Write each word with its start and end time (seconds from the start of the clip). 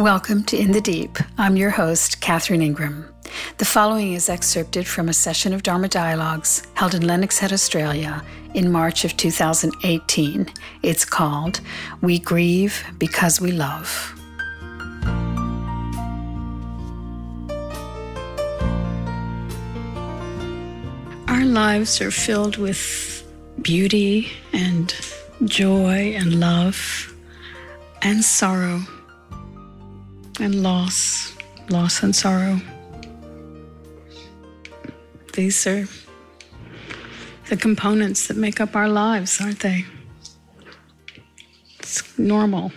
Welcome 0.00 0.44
to 0.44 0.56
In 0.56 0.72
the 0.72 0.80
Deep. 0.80 1.18
I'm 1.36 1.58
your 1.58 1.68
host, 1.68 2.22
Catherine 2.22 2.62
Ingram. 2.62 3.06
The 3.58 3.66
following 3.66 4.14
is 4.14 4.30
excerpted 4.30 4.86
from 4.86 5.10
a 5.10 5.12
session 5.12 5.52
of 5.52 5.62
Dharma 5.62 5.88
Dialogues 5.88 6.66
held 6.72 6.94
in 6.94 7.06
Lennox 7.06 7.38
Head, 7.38 7.52
Australia 7.52 8.24
in 8.54 8.72
March 8.72 9.04
of 9.04 9.14
2018. 9.18 10.50
It's 10.82 11.04
called 11.04 11.60
We 12.00 12.18
Grieve 12.18 12.82
Because 12.96 13.42
We 13.42 13.52
Love. 13.52 14.14
Our 21.28 21.44
lives 21.44 22.00
are 22.00 22.10
filled 22.10 22.56
with 22.56 23.22
beauty 23.60 24.32
and 24.54 24.94
joy 25.44 26.14
and 26.16 26.40
love 26.40 27.14
and 28.00 28.24
sorrow 28.24 28.80
and 30.40 30.62
loss, 30.62 31.36
loss 31.68 32.02
and 32.02 32.16
sorrow. 32.16 32.60
These 35.34 35.66
are 35.66 35.86
the 37.48 37.56
components 37.56 38.28
that 38.28 38.36
make 38.36 38.60
up 38.60 38.74
our 38.74 38.88
lives, 38.88 39.40
aren't 39.40 39.60
they? 39.60 39.84
It's 41.78 42.18
normal. 42.18 42.72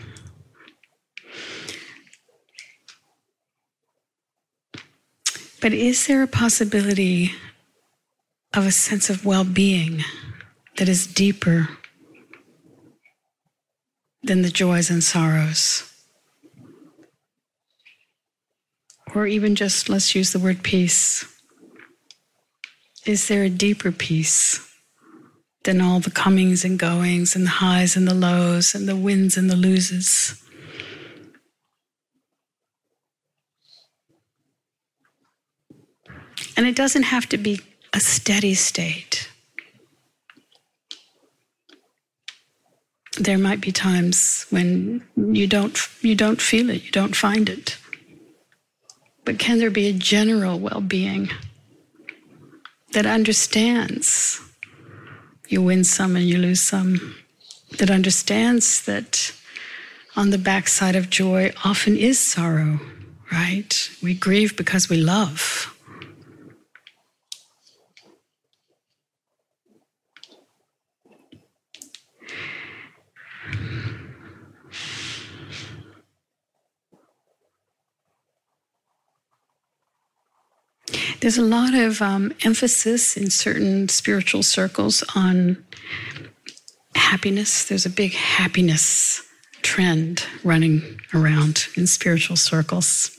But 5.61 5.71
is 5.71 6.07
there 6.07 6.21
a 6.21 6.27
possibility 6.27 7.31
of 8.53 8.67
a 8.67 8.71
sense 8.71 9.09
of 9.09 9.25
well 9.25 9.45
being 9.45 10.03
that 10.75 10.89
is 10.89 11.07
deeper 11.07 11.69
than 14.21 14.41
the 14.41 14.49
joys 14.49 14.89
and 14.89 15.01
sorrows? 15.01 15.92
Or 19.15 19.27
even 19.27 19.55
just, 19.55 19.89
let's 19.89 20.15
use 20.15 20.31
the 20.31 20.39
word 20.39 20.63
peace. 20.63 21.25
Is 23.05 23.27
there 23.27 23.43
a 23.43 23.49
deeper 23.49 23.91
peace 23.91 24.59
than 25.63 25.81
all 25.81 25.99
the 25.99 26.11
comings 26.11 26.65
and 26.65 26.79
goings 26.79 27.35
and 27.35 27.45
the 27.45 27.51
highs 27.51 27.95
and 27.95 28.07
the 28.07 28.13
lows 28.13 28.73
and 28.73 28.87
the 28.87 28.95
wins 28.95 29.37
and 29.37 29.49
the 29.49 29.55
loses? 29.55 30.41
And 36.55 36.65
it 36.65 36.75
doesn't 36.75 37.03
have 37.03 37.27
to 37.29 37.37
be 37.37 37.61
a 37.93 37.99
steady 37.99 38.53
state. 38.53 39.29
There 43.19 43.37
might 43.37 43.61
be 43.61 43.71
times 43.71 44.45
when 44.49 45.03
you 45.15 45.45
don't 45.45 45.77
you 46.01 46.15
don't 46.15 46.41
feel 46.41 46.69
it, 46.69 46.83
you 46.83 46.91
don't 46.91 47.15
find 47.15 47.47
it. 47.47 47.77
But 49.25 49.39
can 49.39 49.59
there 49.59 49.71
be 49.71 49.87
a 49.87 49.93
general 49.93 50.59
well-being 50.59 51.29
that 52.91 53.05
understands 53.05 54.41
you 55.47 55.61
win 55.61 55.83
some 55.83 56.15
and 56.15 56.25
you 56.25 56.37
lose 56.37 56.61
some, 56.61 57.15
that 57.77 57.89
understands 57.91 58.83
that 58.85 59.33
on 60.15 60.29
the 60.29 60.37
backside 60.37 60.95
of 60.95 61.09
joy 61.09 61.53
often 61.63 61.95
is 61.95 62.19
sorrow, 62.19 62.79
right? 63.31 63.89
We 64.01 64.13
grieve 64.13 64.55
because 64.57 64.89
we 64.89 64.97
love. 64.97 65.72
There's 81.23 81.37
a 81.37 81.41
lot 81.41 81.73
of 81.73 82.01
um, 82.01 82.33
emphasis 82.43 83.15
in 83.15 83.29
certain 83.29 83.87
spiritual 83.87 84.43
circles 84.43 85.05
on 85.15 85.63
happiness. 86.97 87.63
There's 87.63 87.85
a 87.85 87.89
big 87.89 88.11
happiness 88.11 89.25
trend 89.61 90.25
running 90.43 90.99
around 91.13 91.67
in 91.77 91.87
spiritual 91.87 92.35
circles. 92.35 93.17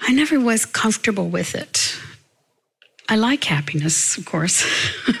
I 0.00 0.14
never 0.14 0.40
was 0.40 0.64
comfortable 0.64 1.28
with 1.28 1.54
it. 1.54 1.94
I 3.10 3.16
like 3.16 3.44
happiness, 3.44 4.16
of 4.16 4.24
course. 4.24 4.64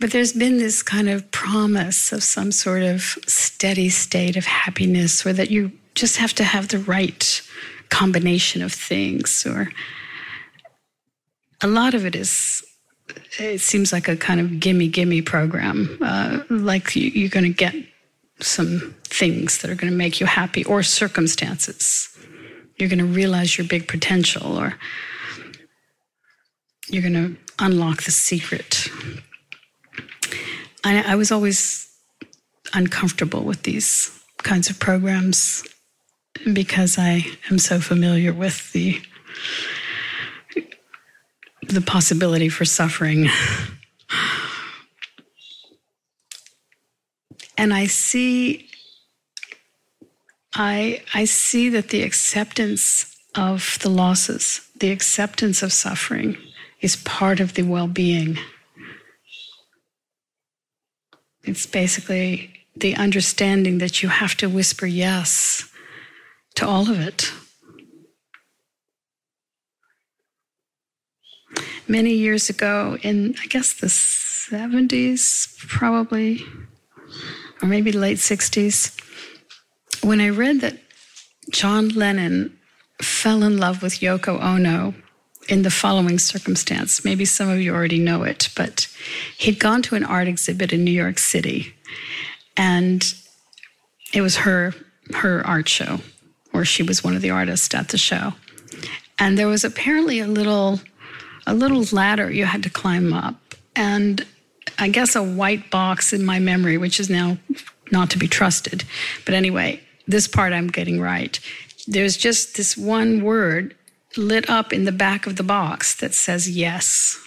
but 0.00 0.10
there's 0.10 0.32
been 0.32 0.58
this 0.58 0.82
kind 0.82 1.08
of 1.08 1.30
promise 1.30 2.10
of 2.10 2.24
some 2.24 2.50
sort 2.50 2.82
of 2.82 3.02
steady 3.28 3.90
state 3.90 4.36
of 4.36 4.46
happiness, 4.46 5.24
or 5.24 5.32
that 5.34 5.52
you 5.52 5.70
just 5.94 6.16
have 6.16 6.32
to 6.34 6.42
have 6.42 6.66
the 6.66 6.80
right 6.80 7.37
combination 7.90 8.62
of 8.62 8.72
things 8.72 9.46
or 9.46 9.70
a 11.62 11.66
lot 11.66 11.94
of 11.94 12.04
it 12.04 12.14
is 12.14 12.64
it 13.38 13.60
seems 13.60 13.92
like 13.92 14.08
a 14.08 14.16
kind 14.16 14.40
of 14.40 14.60
gimme 14.60 14.88
gimme 14.88 15.22
program 15.22 15.98
uh, 16.02 16.40
like 16.50 16.94
you, 16.94 17.26
are 17.26 17.30
going 17.30 17.44
to 17.44 17.52
get 17.52 17.74
some 18.40 18.94
things 19.04 19.58
that 19.58 19.70
are 19.70 19.74
going 19.74 19.90
to 19.90 19.96
make 19.96 20.20
you 20.20 20.26
happy 20.26 20.64
or 20.64 20.82
circumstances. 20.82 22.08
You're 22.76 22.88
going 22.88 22.98
to 23.00 23.04
realize 23.04 23.58
your 23.58 23.66
big 23.66 23.88
potential 23.88 24.56
or 24.56 24.74
you're 26.88 27.02
going 27.02 27.14
to 27.14 27.36
unlock 27.58 28.02
the 28.04 28.12
secret. 28.12 28.88
I, 30.84 31.12
I 31.12 31.14
was 31.16 31.32
always 31.32 31.88
uncomfortable 32.74 33.42
with 33.42 33.62
these 33.62 34.12
kinds 34.38 34.70
of 34.70 34.78
programs 34.78 35.64
because 36.52 36.98
I 36.98 37.26
am 37.50 37.58
so 37.58 37.80
familiar 37.80 38.32
with 38.32 38.72
the 38.72 39.00
the 41.68 41.80
possibility 41.80 42.48
for 42.48 42.64
suffering. 42.64 43.28
and 47.58 47.74
I 47.74 47.86
see 47.86 48.68
I 50.54 51.02
I 51.12 51.24
see 51.24 51.68
that 51.70 51.88
the 51.90 52.02
acceptance 52.02 53.16
of 53.34 53.78
the 53.82 53.90
losses, 53.90 54.62
the 54.78 54.90
acceptance 54.90 55.62
of 55.62 55.72
suffering 55.72 56.36
is 56.80 56.96
part 56.96 57.40
of 57.40 57.54
the 57.54 57.62
well-being. 57.62 58.38
It's 61.44 61.66
basically 61.66 62.54
the 62.76 62.94
understanding 62.96 63.78
that 63.78 64.02
you 64.02 64.08
have 64.08 64.36
to 64.36 64.48
whisper 64.48 64.86
yes 64.86 65.67
to 66.58 66.66
all 66.66 66.90
of 66.90 66.98
it. 66.98 67.32
Many 71.86 72.14
years 72.14 72.50
ago, 72.50 72.98
in 73.00 73.36
I 73.40 73.46
guess 73.46 73.74
the 73.74 73.86
70s, 73.86 75.56
probably, 75.68 76.44
or 77.62 77.68
maybe 77.68 77.92
late 77.92 78.18
60s, 78.18 78.92
when 80.02 80.20
I 80.20 80.30
read 80.30 80.60
that 80.62 80.78
John 81.50 81.90
Lennon 81.90 82.58
fell 83.00 83.44
in 83.44 83.56
love 83.56 83.80
with 83.80 84.00
Yoko 84.00 84.42
Ono 84.42 84.94
in 85.48 85.62
the 85.62 85.70
following 85.70 86.18
circumstance. 86.18 87.04
Maybe 87.04 87.24
some 87.24 87.48
of 87.48 87.60
you 87.60 87.72
already 87.72 88.00
know 88.00 88.24
it, 88.24 88.48
but 88.56 88.88
he'd 89.38 89.60
gone 89.60 89.82
to 89.82 89.94
an 89.94 90.04
art 90.04 90.26
exhibit 90.26 90.72
in 90.72 90.82
New 90.82 90.90
York 90.90 91.18
City, 91.18 91.72
and 92.56 93.14
it 94.12 94.22
was 94.22 94.38
her 94.38 94.74
her 95.14 95.46
art 95.46 95.68
show 95.68 96.00
or 96.58 96.64
she 96.64 96.82
was 96.82 97.04
one 97.04 97.14
of 97.14 97.22
the 97.22 97.30
artists 97.30 97.72
at 97.72 97.88
the 97.88 97.98
show. 97.98 98.34
And 99.18 99.38
there 99.38 99.46
was 99.46 99.62
apparently 99.62 100.18
a 100.18 100.26
little 100.26 100.80
a 101.46 101.54
little 101.54 101.84
ladder 101.92 102.30
you 102.30 102.44
had 102.44 102.62
to 102.64 102.70
climb 102.70 103.12
up. 103.12 103.54
And 103.74 104.26
I 104.78 104.88
guess 104.88 105.16
a 105.16 105.22
white 105.22 105.70
box 105.70 106.12
in 106.12 106.24
my 106.24 106.38
memory, 106.40 106.76
which 106.76 107.00
is 107.00 107.08
now 107.08 107.38
not 107.90 108.10
to 108.10 108.18
be 108.18 108.28
trusted. 108.28 108.84
But 109.24 109.34
anyway, 109.34 109.80
this 110.06 110.28
part 110.28 110.52
I'm 110.52 110.66
getting 110.66 111.00
right. 111.00 111.38
There's 111.86 112.16
just 112.16 112.56
this 112.56 112.76
one 112.76 113.22
word 113.22 113.74
lit 114.16 114.50
up 114.50 114.72
in 114.72 114.84
the 114.84 114.92
back 114.92 115.26
of 115.26 115.36
the 115.36 115.42
box 115.42 115.94
that 116.00 116.12
says 116.12 116.50
yes. 116.50 117.18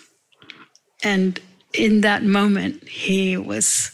And 1.04 1.40
in 1.74 2.02
that 2.02 2.24
moment, 2.24 2.88
he 2.88 3.38
was 3.38 3.92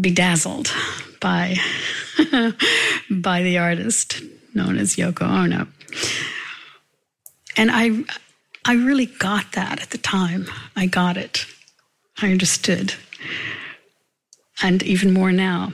bedazzled 0.00 0.72
by 1.24 1.56
by 3.10 3.42
the 3.42 3.56
artist 3.56 4.20
known 4.52 4.76
as 4.76 4.96
Yoko 4.96 5.22
Ono. 5.22 5.66
And 7.56 7.70
I 7.72 8.04
I 8.66 8.74
really 8.74 9.06
got 9.06 9.52
that 9.52 9.80
at 9.80 9.90
the 9.90 9.98
time. 9.98 10.46
I 10.76 10.84
got 10.84 11.16
it. 11.16 11.46
I 12.20 12.30
understood. 12.30 12.94
And 14.62 14.82
even 14.82 15.14
more 15.14 15.32
now. 15.32 15.72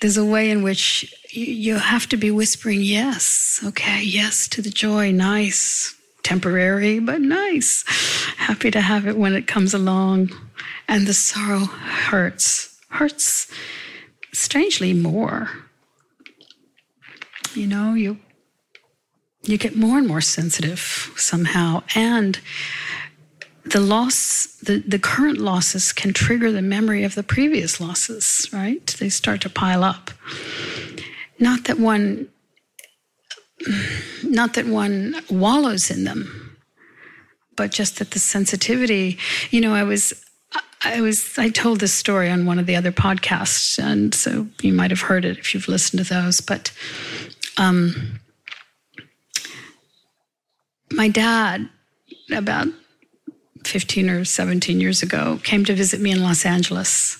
There's 0.00 0.16
a 0.16 0.24
way 0.24 0.50
in 0.50 0.64
which 0.64 1.14
you 1.30 1.76
have 1.76 2.08
to 2.08 2.16
be 2.16 2.32
whispering 2.32 2.82
yes. 2.82 3.60
Okay, 3.64 4.02
yes 4.02 4.48
to 4.48 4.60
the 4.60 4.70
joy. 4.70 5.12
Nice. 5.12 5.94
Temporary, 6.24 6.98
but 6.98 7.20
nice. 7.20 7.84
Happy 8.36 8.72
to 8.72 8.80
have 8.80 9.06
it 9.06 9.16
when 9.16 9.34
it 9.34 9.46
comes 9.46 9.72
along. 9.72 10.30
And 10.88 11.06
the 11.06 11.14
sorrow 11.14 11.66
hurts. 12.10 12.76
Hurts 12.88 13.46
strangely 14.32 14.92
more 14.94 15.50
You 17.54 17.66
know, 17.66 17.94
you 17.94 18.18
you 19.42 19.58
get 19.58 19.76
more 19.76 19.98
and 19.98 20.06
more 20.06 20.20
sensitive 20.20 21.12
somehow, 21.16 21.82
and 21.94 22.38
the 23.64 23.80
loss, 23.80 24.46
the, 24.62 24.78
the 24.80 24.98
current 24.98 25.38
losses 25.38 25.92
can 25.92 26.12
trigger 26.12 26.52
the 26.52 26.62
memory 26.62 27.04
of 27.04 27.14
the 27.14 27.22
previous 27.22 27.80
losses, 27.80 28.48
right? 28.52 28.86
They 28.98 29.08
start 29.08 29.40
to 29.42 29.50
pile 29.50 29.82
up. 29.84 30.10
Not 31.38 31.64
that 31.64 31.78
one 31.78 32.28
not 34.24 34.54
that 34.54 34.66
one 34.66 35.16
wallows 35.30 35.90
in 35.90 36.04
them, 36.04 36.56
but 37.56 37.72
just 37.72 37.98
that 37.98 38.12
the 38.12 38.18
sensitivity, 38.18 39.18
you 39.50 39.60
know, 39.60 39.74
I 39.74 39.82
was 39.82 40.24
I 40.82 41.00
was 41.00 41.38
I 41.38 41.50
told 41.50 41.80
this 41.80 41.92
story 41.92 42.30
on 42.30 42.46
one 42.46 42.58
of 42.58 42.66
the 42.66 42.76
other 42.76 42.92
podcasts, 42.92 43.78
and 43.78 44.14
so 44.14 44.46
you 44.62 44.72
might 44.72 44.90
have 44.90 45.02
heard 45.02 45.24
it 45.24 45.38
if 45.38 45.54
you've 45.54 45.68
listened 45.68 46.04
to 46.04 46.08
those. 46.08 46.40
But 46.40 46.72
um, 47.58 48.20
my 50.90 51.08
dad, 51.08 51.68
about 52.32 52.68
fifteen 53.64 54.08
or 54.08 54.24
seventeen 54.24 54.80
years 54.80 55.02
ago, 55.02 55.38
came 55.42 55.64
to 55.66 55.74
visit 55.74 56.00
me 56.00 56.12
in 56.12 56.22
Los 56.22 56.46
Angeles. 56.46 57.18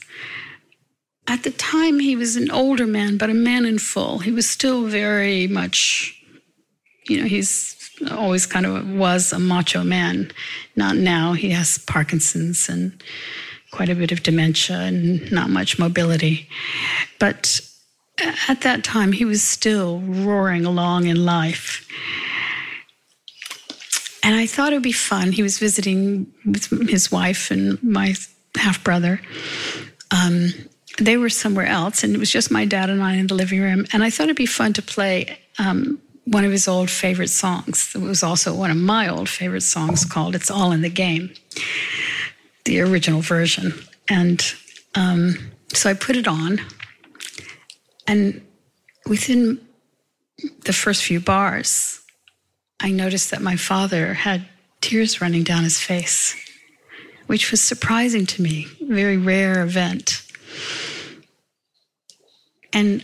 At 1.28 1.42
the 1.42 1.50
time, 1.50 2.00
he 2.00 2.16
was 2.16 2.36
an 2.36 2.50
older 2.50 2.86
man, 2.86 3.18
but 3.18 3.30
a 3.30 3.34
man 3.34 3.66
in 3.66 3.78
full. 3.78 4.18
He 4.18 4.32
was 4.32 4.48
still 4.48 4.86
very 4.86 5.46
much, 5.46 6.18
you 7.06 7.20
know, 7.20 7.28
he's 7.28 7.76
always 8.10 8.46
kind 8.46 8.66
of 8.66 8.88
was 8.88 9.32
a 9.32 9.38
macho 9.38 9.84
man. 9.84 10.32
Not 10.74 10.96
now. 10.96 11.34
He 11.34 11.50
has 11.50 11.78
Parkinson's 11.78 12.68
and 12.68 13.00
quite 13.70 13.88
a 13.88 13.94
bit 13.94 14.12
of 14.12 14.22
dementia 14.22 14.78
and 14.78 15.30
not 15.30 15.50
much 15.50 15.78
mobility. 15.78 16.48
But 17.18 17.60
at 18.48 18.62
that 18.62 18.84
time, 18.84 19.12
he 19.12 19.24
was 19.24 19.42
still 19.42 20.00
roaring 20.00 20.66
along 20.66 21.06
in 21.06 21.24
life. 21.24 21.86
And 24.22 24.34
I 24.34 24.46
thought 24.46 24.72
it 24.72 24.76
would 24.76 24.82
be 24.82 24.92
fun. 24.92 25.32
He 25.32 25.42
was 25.42 25.58
visiting 25.58 26.26
with 26.44 26.88
his 26.88 27.10
wife 27.10 27.50
and 27.50 27.82
my 27.82 28.14
half 28.56 28.82
brother. 28.84 29.20
Um, 30.10 30.50
they 30.98 31.16
were 31.16 31.30
somewhere 31.30 31.66
else, 31.66 32.04
and 32.04 32.14
it 32.14 32.18
was 32.18 32.30
just 32.30 32.50
my 32.50 32.66
dad 32.66 32.90
and 32.90 33.02
I 33.02 33.14
in 33.14 33.28
the 33.28 33.34
living 33.34 33.60
room. 33.60 33.86
And 33.92 34.04
I 34.04 34.10
thought 34.10 34.24
it'd 34.24 34.36
be 34.36 34.46
fun 34.46 34.74
to 34.74 34.82
play 34.82 35.38
um, 35.58 35.98
one 36.24 36.44
of 36.44 36.52
his 36.52 36.68
old 36.68 36.90
favorite 36.90 37.30
songs. 37.30 37.92
It 37.94 38.00
was 38.00 38.22
also 38.22 38.54
one 38.54 38.70
of 38.70 38.76
my 38.76 39.08
old 39.08 39.28
favorite 39.28 39.62
songs 39.62 40.04
called 40.04 40.34
It's 40.34 40.50
All 40.50 40.72
in 40.72 40.82
the 40.82 40.90
Game 40.90 41.30
the 42.70 42.80
original 42.80 43.20
version. 43.20 43.74
And 44.08 44.40
um, 44.94 45.34
so 45.72 45.90
I 45.90 45.94
put 45.94 46.16
it 46.16 46.28
on, 46.28 46.60
and 48.06 48.40
within 49.06 49.60
the 50.66 50.72
first 50.72 51.02
few 51.02 51.18
bars, 51.18 52.00
I 52.78 52.92
noticed 52.92 53.32
that 53.32 53.42
my 53.42 53.56
father 53.56 54.14
had 54.14 54.46
tears 54.80 55.20
running 55.20 55.42
down 55.42 55.64
his 55.64 55.80
face, 55.80 56.36
which 57.26 57.50
was 57.50 57.60
surprising 57.60 58.24
to 58.26 58.40
me, 58.40 58.68
very 58.80 59.16
rare 59.16 59.64
event. 59.64 60.22
And 62.72 63.02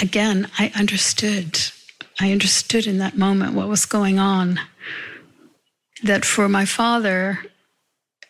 again, 0.00 0.50
I 0.58 0.72
understood. 0.74 1.60
I 2.20 2.32
understood 2.32 2.88
in 2.88 2.98
that 2.98 3.16
moment 3.16 3.54
what 3.54 3.68
was 3.68 3.86
going 3.86 4.18
on. 4.18 4.58
That 6.02 6.24
for 6.24 6.48
my 6.48 6.64
father, 6.64 7.38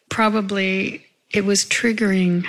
probably 0.08 1.04
it 1.30 1.44
was 1.44 1.64
triggering 1.64 2.46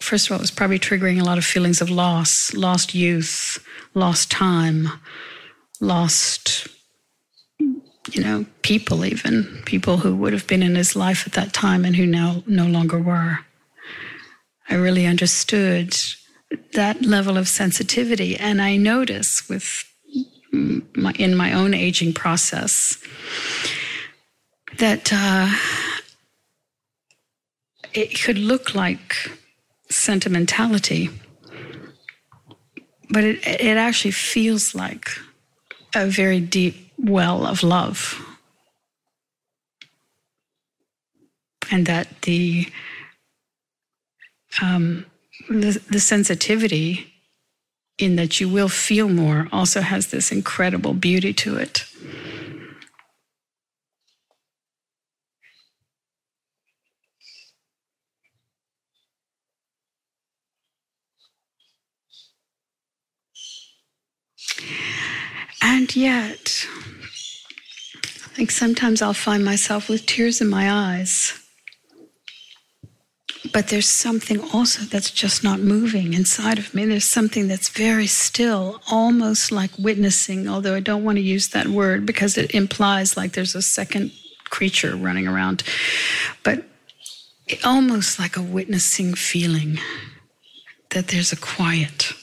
first 0.00 0.26
of 0.26 0.32
all 0.32 0.38
it 0.38 0.42
was 0.42 0.50
probably 0.50 0.78
triggering 0.78 1.20
a 1.20 1.24
lot 1.24 1.38
of 1.38 1.44
feelings 1.44 1.80
of 1.80 1.90
loss 1.90 2.54
lost 2.54 2.94
youth 2.94 3.64
lost 3.94 4.30
time 4.30 4.88
lost 5.80 6.68
you 8.10 8.22
know 8.22 8.44
people 8.62 9.04
even 9.04 9.62
people 9.64 9.98
who 9.98 10.14
would 10.16 10.32
have 10.32 10.46
been 10.46 10.62
in 10.62 10.74
his 10.74 10.96
life 10.96 11.26
at 11.26 11.32
that 11.34 11.52
time 11.52 11.84
and 11.84 11.96
who 11.96 12.06
now 12.06 12.42
no 12.46 12.66
longer 12.66 12.98
were. 12.98 13.40
I 14.68 14.74
really 14.74 15.06
understood 15.06 15.94
that 16.74 17.02
level 17.02 17.36
of 17.38 17.48
sensitivity 17.48 18.36
and 18.36 18.60
i 18.60 18.76
notice 18.76 19.48
with 19.48 19.84
my, 20.52 21.12
in 21.18 21.34
my 21.34 21.52
own 21.52 21.72
aging 21.72 22.12
process 22.12 23.02
that 24.78 25.10
uh, 25.12 25.48
it 27.94 28.20
could 28.22 28.38
look 28.38 28.74
like 28.74 29.30
sentimentality, 29.90 31.10
but 33.10 33.24
it, 33.24 33.46
it 33.46 33.76
actually 33.76 34.10
feels 34.10 34.74
like 34.74 35.08
a 35.94 36.06
very 36.06 36.40
deep 36.40 36.90
well 36.98 37.46
of 37.46 37.62
love. 37.62 38.18
And 41.70 41.86
that 41.86 42.22
the, 42.22 42.66
um, 44.60 45.06
the, 45.48 45.82
the 45.90 46.00
sensitivity 46.00 47.12
in 47.98 48.16
that 48.16 48.40
you 48.40 48.48
will 48.48 48.68
feel 48.68 49.08
more 49.08 49.48
also 49.52 49.80
has 49.80 50.08
this 50.08 50.32
incredible 50.32 50.92
beauty 50.92 51.32
to 51.32 51.56
it. 51.56 51.84
And 65.92 66.00
yet, 66.00 66.66
I 68.04 68.28
think 68.34 68.50
sometimes 68.50 69.02
I'll 69.02 69.12
find 69.12 69.44
myself 69.44 69.90
with 69.90 70.06
tears 70.06 70.40
in 70.40 70.48
my 70.48 70.70
eyes. 70.70 71.38
But 73.52 73.68
there's 73.68 73.88
something 73.88 74.40
also 74.54 74.84
that's 74.84 75.10
just 75.10 75.44
not 75.44 75.60
moving 75.60 76.14
inside 76.14 76.58
of 76.58 76.72
me. 76.72 76.86
There's 76.86 77.04
something 77.04 77.46
that's 77.46 77.68
very 77.68 78.06
still, 78.06 78.80
almost 78.90 79.52
like 79.52 79.72
witnessing, 79.78 80.48
although 80.48 80.74
I 80.74 80.80
don't 80.80 81.04
want 81.04 81.16
to 81.16 81.22
use 81.22 81.48
that 81.48 81.66
word 81.66 82.06
because 82.06 82.38
it 82.38 82.54
implies 82.54 83.16
like 83.18 83.32
there's 83.32 83.54
a 83.54 83.60
second 83.60 84.12
creature 84.44 84.96
running 84.96 85.28
around. 85.28 85.62
But 86.42 86.64
almost 87.64 88.18
like 88.18 88.38
a 88.38 88.42
witnessing 88.42 89.12
feeling 89.12 89.78
that 90.90 91.08
there's 91.08 91.32
a 91.32 91.36
quiet 91.36 92.14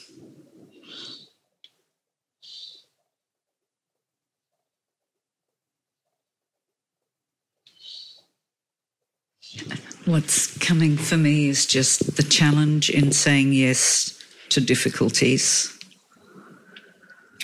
What's 10.10 10.58
coming 10.58 10.96
for 10.96 11.16
me 11.16 11.48
is 11.48 11.66
just 11.66 12.16
the 12.16 12.24
challenge 12.24 12.90
in 12.90 13.12
saying 13.12 13.52
yes 13.52 14.20
to 14.48 14.60
difficulties. 14.60 15.78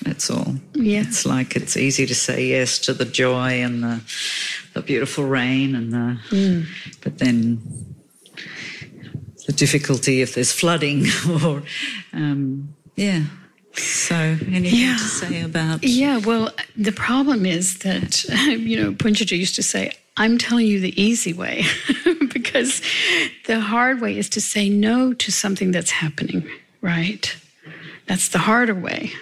That's 0.03 0.29
all. 0.29 0.57
Yeah. 0.75 1.03
It's 1.03 1.25
like 1.25 1.55
it's 1.55 1.77
easy 1.77 2.07
to 2.07 2.15
say 2.15 2.47
yes 2.47 2.81
to 2.81 2.93
the 2.93 3.05
joy 3.05 3.63
and 3.63 3.85
the, 3.85 4.01
the 4.75 4.83
beautiful 4.83 5.27
rain 5.27 5.77
and 5.77 5.93
the, 5.93 6.19
mm. 6.31 6.67
but 7.05 7.19
then 7.19 7.63
the 9.47 9.53
difficulty 9.53 10.21
if 10.21 10.35
there's 10.35 10.51
flooding 10.51 11.07
or, 11.45 11.63
um, 12.13 12.75
yeah. 12.97 13.27
So, 13.75 14.17
anything 14.17 14.81
yeah. 14.81 14.97
to 14.97 15.03
say 15.03 15.43
about? 15.43 15.85
Yeah, 15.85 16.17
well, 16.19 16.51
the 16.77 16.93
problem 16.93 17.47
is 17.47 17.79
that, 17.79 18.25
you 18.47 18.83
know, 18.83 18.93
Punjaji 18.93 19.39
used 19.39 19.55
to 19.55 19.63
say, 19.63 19.93
I'm 20.17 20.39
telling 20.39 20.67
you 20.67 20.81
the 20.81 21.01
easy 21.01 21.33
way 21.33 21.65
because 22.57 22.83
the 23.47 23.61
hard 23.61 24.01
way 24.01 24.17
is 24.17 24.29
to 24.31 24.41
say 24.41 24.69
no 24.69 25.13
to 25.13 25.31
something 25.31 25.73
that's 25.73 25.91
happening, 25.91 26.49
right? 26.81 27.37
That's 28.07 28.29
the 28.29 28.39
harder 28.39 28.75
way. 28.75 29.13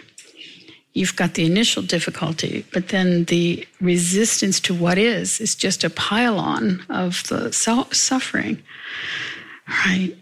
You've 0.92 1.16
got 1.16 1.34
the 1.34 1.44
initial 1.44 1.82
difficulty, 1.82 2.64
but 2.72 2.88
then 2.88 3.24
the 3.24 3.66
resistance 3.80 4.60
to 4.60 4.74
what 4.74 4.98
is 4.98 5.40
is 5.40 5.56
just 5.56 5.82
a 5.82 5.90
pile 5.90 6.38
on 6.38 6.84
of 6.88 7.26
the 7.28 7.52
suffering, 7.52 8.62
right? 9.68 10.16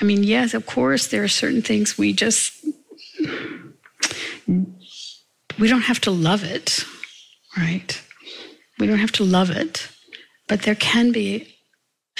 I 0.00 0.04
mean, 0.04 0.22
yes, 0.22 0.54
of 0.54 0.64
course, 0.64 1.08
there 1.08 1.22
are 1.22 1.28
certain 1.28 1.60
things 1.60 1.98
we 1.98 2.14
just, 2.14 2.64
we 4.48 5.68
don't 5.68 5.82
have 5.82 6.00
to 6.02 6.10
love 6.10 6.42
it 6.42 6.86
right? 7.56 8.02
We 8.78 8.86
don't 8.86 8.98
have 8.98 9.12
to 9.12 9.24
love 9.24 9.50
it, 9.50 9.88
but 10.48 10.62
there 10.62 10.74
can 10.74 11.12
be 11.12 11.54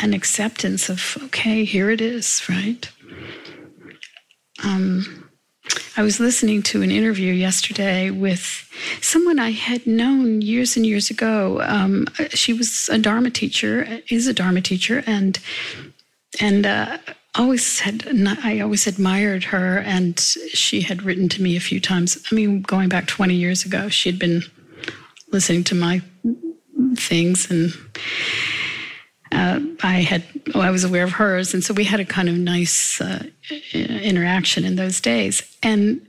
an 0.01 0.15
acceptance 0.15 0.89
of, 0.89 1.19
okay, 1.25 1.65
here 1.65 1.91
it 1.91 2.01
is, 2.01 2.43
right? 2.49 2.91
Um, 4.63 5.31
I 5.97 6.03
was 6.03 6.21
listening 6.21 6.63
to 6.65 6.83
an 6.83 6.91
interview 6.91 7.33
yesterday 7.33 8.11
with 8.11 8.69
someone 9.01 9.39
I 9.39 9.51
had 9.51 9.87
known 9.87 10.43
years 10.43 10.77
and 10.77 10.85
years 10.85 11.11
ago. 11.11 11.61
Um, 11.63 12.07
she 12.31 12.53
was 12.53 12.89
a 12.91 12.99
Dharma 12.99 13.31
teacher, 13.31 14.01
is 14.11 14.27
a 14.27 14.35
Dharma 14.35 14.61
teacher, 14.61 15.03
and 15.07 15.39
and 16.41 16.67
uh, 16.67 16.99
always 17.37 17.81
had 17.81 18.05
I 18.43 18.61
always 18.61 18.87
admired 18.87 19.45
her, 19.45 19.79
and 19.79 20.19
she 20.19 20.81
had 20.81 21.03
written 21.03 21.29
to 21.31 21.43
me 21.43 21.57
a 21.57 21.61
few 21.61 21.81
times. 21.81 22.19
I 22.31 22.35
mean, 22.35 22.63
going 22.63 22.89
back 22.89 23.07
20 23.07 23.35
years 23.35 23.65
ago, 23.65 23.89
she 23.89 24.11
had 24.11 24.19
been 24.19 24.43
listening 25.33 25.65
to 25.65 25.75
my 25.75 26.03
things, 26.99 27.51
and 27.51 27.73
uh, 29.33 29.61
I 29.83 30.01
had 30.01 30.25
well, 30.55 30.63
I 30.63 30.71
was 30.71 30.85
aware 30.85 31.05
of 31.05 31.13
hers, 31.13 31.55
and 31.55 31.63
so 31.63 31.75
we 31.75 31.85
had 31.85 32.01
a 32.01 32.05
kind 32.05 32.29
of 32.29 32.37
nice 32.37 33.01
uh, 33.01 33.25
interaction 33.73 34.65
in 34.65 34.77
those 34.77 35.01
days. 35.01 35.43
And 35.63 36.07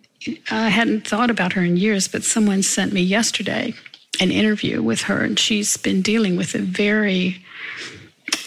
I 0.50 0.70
hadn't 0.70 1.08
thought 1.08 1.30
about 1.30 1.54
her 1.54 1.64
in 1.64 1.78
years, 1.78 2.08
but 2.08 2.24
someone 2.24 2.64
sent 2.64 2.94
me 2.94 3.02
yesterday 3.02 3.74
an 4.22 4.32
interview 4.32 4.82
with 4.82 5.02
her, 5.04 5.24
and 5.24 5.38
she's 5.38 5.78
been 5.78 6.02
dealing 6.02 6.38
with 6.38 6.56
a 6.56 6.60
very 6.60 7.44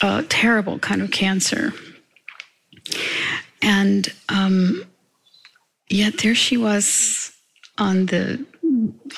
uh, 0.02 0.23
terrible 0.28 0.78
kind 0.78 1.02
of 1.02 1.11
cancer 1.11 1.73
and 3.62 4.12
um, 4.28 4.85
yet 5.88 6.18
there 6.18 6.35
she 6.35 6.57
was 6.57 7.33
on 7.78 8.07
the 8.07 8.45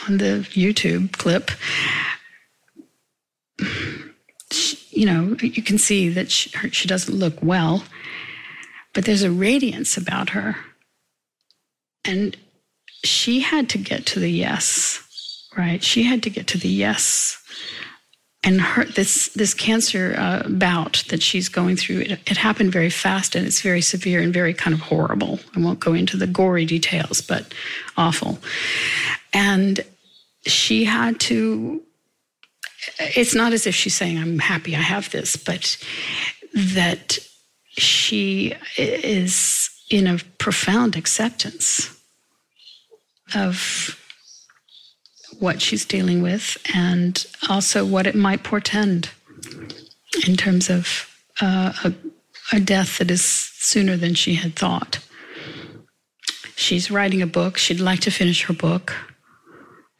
on 0.07 0.19
the 0.19 0.47
YouTube 0.51 1.13
clip. 1.13 1.51
You 4.91 5.07
know, 5.07 5.37
you 5.41 5.63
can 5.63 5.79
see 5.79 6.09
that 6.11 6.31
she, 6.31 6.51
she 6.71 6.89
doesn't 6.89 7.15
look 7.15 7.35
well, 7.43 7.85
but 8.93 9.05
there's 9.05 9.23
a 9.23 9.31
radiance 9.31 9.97
about 9.97 10.31
her. 10.31 10.57
And 12.05 12.37
she 13.05 13.41
had 13.41 13.69
to 13.71 13.79
get 13.79 14.07
to 14.07 14.21
the 14.21 14.31
yes, 14.31 15.47
right? 15.57 15.83
She 15.83 16.03
had 16.03 16.23
to 16.25 16.31
get 16.31 16.47
to 16.49 16.59
the 16.59 16.69
yes 16.69 17.41
and 18.43 18.61
her 18.61 18.85
this 18.85 19.29
this 19.35 19.55
cancer 19.55 20.15
uh, 20.17 20.49
bout 20.49 21.05
that 21.09 21.23
she's 21.23 21.49
going 21.49 21.77
through 21.77 22.01
it, 22.01 22.13
it, 22.13 22.37
happened 22.37 22.73
very 22.73 22.91
fast 22.91 23.35
and 23.35 23.47
it's 23.47 23.61
very 23.61 23.81
severe 23.81 24.21
and 24.21 24.33
very 24.33 24.55
kind 24.55 24.75
of 24.75 24.81
horrible 24.81 25.39
i 25.57 25.61
won't 25.61 25.81
go 25.81 25.93
into 25.93 26.17
the 26.17 26.27
gory 26.27 26.65
details 26.65 27.21
but 27.21 27.53
awful 27.97 28.39
and 29.33 29.81
she 30.47 30.85
had 30.85 31.21
to 31.21 31.83
it's 32.99 33.35
not 33.35 33.53
as 33.53 33.67
if 33.67 33.75
she's 33.75 33.95
saying 33.95 34.19
i'm 34.19 34.39
happy 34.39 34.75
i 34.75 34.81
have 34.81 35.11
this 35.11 35.37
but 35.37 35.77
that 36.55 37.19
she 37.69 38.55
is 38.77 39.71
in 39.91 40.07
a 40.07 40.19
profound 40.39 40.97
acceptance 40.97 41.97
of 43.35 43.97
what 45.39 45.63
she's 45.63 45.85
dealing 45.85 46.23
with 46.23 46.57
and 46.75 47.27
also 47.49 47.85
what 47.85 48.07
it 48.07 48.15
might 48.15 48.43
portend 48.43 49.11
in 50.27 50.37
terms 50.37 50.69
of 50.69 51.09
uh, 51.41 51.73
a, 51.85 51.95
a 52.53 52.61
death 52.61 52.99
that 52.99 53.11
is 53.11 53.25
sooner 53.25 53.97
than 53.97 54.15
she 54.15 54.35
had 54.35 54.55
thought. 54.55 54.99
She's 56.57 56.91
writing 56.91 57.23
a 57.23 57.27
book. 57.27 57.57
She'd 57.57 57.81
like 57.81 58.01
to 58.01 58.11
finish 58.11 58.45
her 58.45 58.53
book 58.53 58.95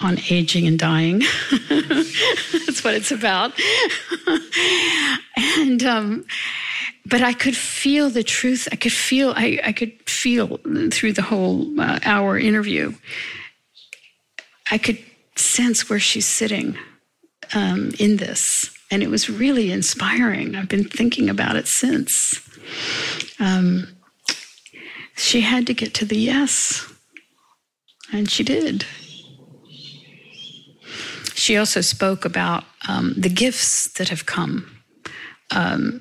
on 0.01 0.19
aging 0.31 0.67
and 0.67 0.79
dying. 0.79 1.19
That's 1.69 2.83
what 2.83 2.95
it's 2.95 3.13
about. 3.13 3.53
and, 5.37 5.83
um, 5.83 6.25
but 7.07 7.23
I 7.23 7.33
could 7.33 7.57
feel 7.57 8.11
the 8.11 8.23
truth. 8.23 8.69
I 8.73 8.77
could 8.77 8.93
feel, 8.93 9.33
I, 9.37 9.61
I 9.65 9.73
could 9.73 9.93
feel 10.09 10.59
through 10.91 11.13
the 11.13 11.23
whole 11.23 11.79
uh, 11.81 11.99
hour 12.05 12.39
interview. 12.39 12.95
I 14.71 14.79
could 14.79 14.99
sense 15.37 15.91
where 15.91 16.01
she's 16.01 16.27
sitting 16.27 16.77
um, 17.55 17.93
in 17.99 18.17
this. 18.17 18.71
And 18.91 19.03
it 19.03 19.11
was 19.11 19.31
really 19.31 19.71
inspiring. 19.71 20.57
I've 20.57 20.69
been 20.69 20.85
thinking 20.85 21.29
about 21.29 21.57
it 21.57 21.69
since. 21.69 22.41
Um, 23.39 23.89
she 25.17 25.43
had 25.43 25.67
to 25.67 25.75
get 25.75 25.95
to 25.95 26.05
the 26.05 26.17
yes, 26.17 26.91
and 28.13 28.31
she 28.31 28.43
did. 28.43 28.87
She 31.51 31.57
also 31.57 31.81
spoke 31.81 32.25
about 32.25 32.63
um, 32.87 33.13
the 33.17 33.29
gifts 33.29 33.89
that 33.95 34.09
have 34.09 34.25
come. 34.25 34.71
Um, 35.51 36.01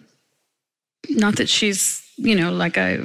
not 1.10 1.38
that 1.38 1.50
she's 1.50 2.03
you 2.18 2.36
know, 2.36 2.51
like 2.51 2.77
I 2.77 3.00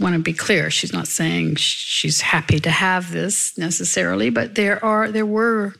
want 0.00 0.14
to 0.14 0.18
be 0.18 0.32
clear, 0.32 0.70
she's 0.70 0.94
not 0.94 1.06
saying 1.06 1.56
she's 1.56 2.22
happy 2.22 2.60
to 2.60 2.70
have 2.70 3.12
this 3.12 3.58
necessarily, 3.58 4.30
but 4.30 4.54
there 4.54 4.82
are 4.82 5.12
there 5.12 5.26
were 5.26 5.74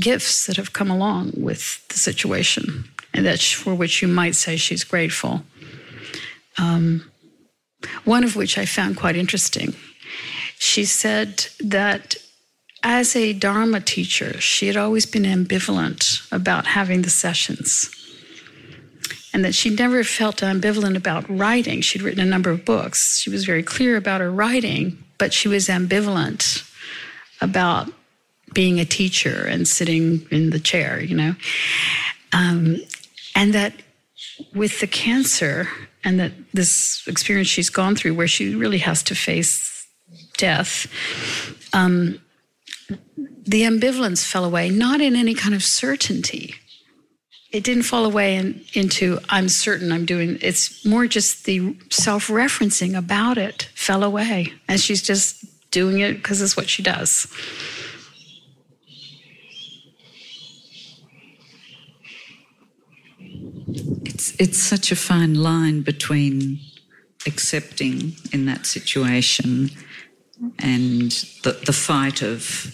gifts 0.00 0.46
that 0.46 0.56
have 0.56 0.72
come 0.72 0.90
along 0.90 1.34
with 1.36 1.86
the 1.86 1.98
situation, 1.98 2.88
and 3.14 3.24
that 3.24 3.40
for 3.40 3.76
which 3.76 4.02
you 4.02 4.08
might 4.08 4.34
say 4.34 4.56
she's 4.56 4.82
grateful. 4.82 5.44
Um, 6.58 7.08
one 8.04 8.24
of 8.24 8.34
which 8.34 8.58
I 8.58 8.64
found 8.64 8.96
quite 8.96 9.14
interesting. 9.14 9.76
She 10.58 10.84
said 10.84 11.46
that 11.60 12.16
as 12.82 13.16
a 13.16 13.32
Dharma 13.32 13.80
teacher, 13.80 14.40
she 14.40 14.66
had 14.66 14.76
always 14.76 15.06
been 15.06 15.24
ambivalent 15.24 16.30
about 16.32 16.66
having 16.66 17.02
the 17.02 17.10
sessions 17.10 17.90
and 19.32 19.44
that 19.44 19.54
she 19.54 19.70
never 19.70 20.04
felt 20.04 20.38
ambivalent 20.38 20.96
about 20.96 21.28
writing. 21.28 21.80
She'd 21.80 22.02
written 22.02 22.20
a 22.20 22.26
number 22.26 22.50
of 22.50 22.64
books. 22.64 23.18
She 23.18 23.30
was 23.30 23.44
very 23.44 23.62
clear 23.62 23.96
about 23.96 24.20
her 24.20 24.30
writing, 24.30 25.02
but 25.18 25.32
she 25.32 25.48
was 25.48 25.68
ambivalent 25.68 26.68
about 27.40 27.90
being 28.52 28.80
a 28.80 28.84
teacher 28.84 29.44
and 29.44 29.68
sitting 29.68 30.26
in 30.30 30.50
the 30.50 30.58
chair, 30.58 31.00
you 31.00 31.14
know. 31.14 31.34
Um, 32.32 32.78
and 33.34 33.52
that 33.54 33.74
with 34.54 34.80
the 34.80 34.86
cancer 34.86 35.68
and 36.04 36.18
that 36.18 36.32
this 36.54 37.04
experience 37.06 37.48
she's 37.48 37.70
gone 37.70 37.94
through 37.94 38.14
where 38.14 38.28
she 38.28 38.54
really 38.54 38.78
has 38.78 39.02
to 39.04 39.14
face 39.14 39.86
death, 40.36 40.86
um, 41.72 42.18
the 43.48 43.62
ambivalence 43.62 44.24
fell 44.24 44.44
away, 44.44 44.68
not 44.68 45.00
in 45.00 45.16
any 45.16 45.34
kind 45.34 45.54
of 45.54 45.62
certainty, 45.62 46.54
it 47.50 47.64
didn't 47.64 47.84
fall 47.84 48.04
away 48.04 48.36
in, 48.36 48.62
into 48.74 49.18
i'm 49.30 49.48
certain 49.48 49.90
i'm 49.90 50.04
doing 50.04 50.36
it's 50.42 50.84
more 50.84 51.06
just 51.06 51.46
the 51.46 51.74
self-referencing 51.88 52.94
about 52.94 53.38
it 53.38 53.70
fell 53.74 54.04
away 54.04 54.52
and 54.68 54.78
she's 54.78 55.00
just 55.00 55.42
doing 55.70 56.00
it 56.00 56.14
because 56.14 56.40
it's 56.40 56.56
what 56.56 56.68
she 56.68 56.82
does. 56.82 57.26
It's 64.04 64.34
it's 64.38 64.58
such 64.58 64.90
a 64.90 64.96
fine 64.96 65.34
line 65.34 65.82
between 65.82 66.60
accepting 67.26 68.16
in 68.32 68.46
that 68.46 68.66
situation 68.66 69.70
and 70.58 71.10
the, 71.42 71.60
the 71.66 71.72
fight 71.72 72.22
of 72.22 72.72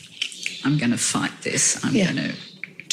i'm 0.65 0.79
going 0.79 0.91
to 0.91 0.99
fight 0.99 1.33
this 1.43 1.85
i'm 1.85 1.95
yeah. 1.95 2.13
going 2.13 2.29
to 2.29 2.35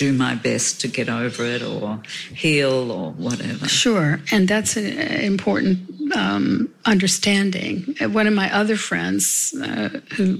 do 0.02 0.12
my 0.14 0.34
best 0.34 0.82
to 0.82 0.88
get 0.88 1.10
over 1.10 1.46
it 1.46 1.62
or 1.62 2.02
heal 2.34 2.92
or 2.92 3.12
whatever. 3.12 3.68
Sure, 3.68 4.20
and 4.32 4.48
that's 4.48 4.76
an 4.76 4.98
important 5.22 5.78
um, 6.16 6.74
understanding. 6.86 7.96
One 8.00 8.26
of 8.26 8.34
my 8.34 8.52
other 8.52 8.78
friends 8.78 9.54
uh, 9.62 9.90
who 10.16 10.40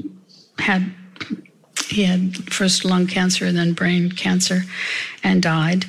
had 0.58 0.92
he 1.88 2.06
had 2.06 2.52
first 2.52 2.86
lung 2.86 3.06
cancer 3.06 3.46
and 3.46 3.56
then 3.56 3.74
brain 3.74 4.12
cancer 4.12 4.64
and 5.24 5.44
died. 5.44 5.86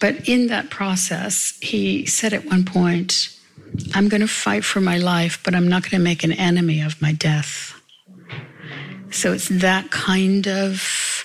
But 0.00 0.28
in 0.28 0.48
that 0.48 0.68
process, 0.68 1.56
he 1.62 2.04
said 2.04 2.34
at 2.34 2.44
one 2.44 2.64
point, 2.64 3.30
I'm 3.94 4.08
going 4.08 4.20
to 4.20 4.28
fight 4.28 4.64
for 4.64 4.80
my 4.80 4.98
life, 4.98 5.40
but 5.44 5.54
I'm 5.54 5.68
not 5.68 5.82
going 5.82 5.98
to 5.98 6.04
make 6.04 6.24
an 6.24 6.32
enemy 6.32 6.80
of 6.82 7.00
my 7.00 7.12
death. 7.12 7.73
So 9.14 9.32
it's 9.32 9.48
that 9.48 9.90
kind 9.90 10.48
of 10.48 11.24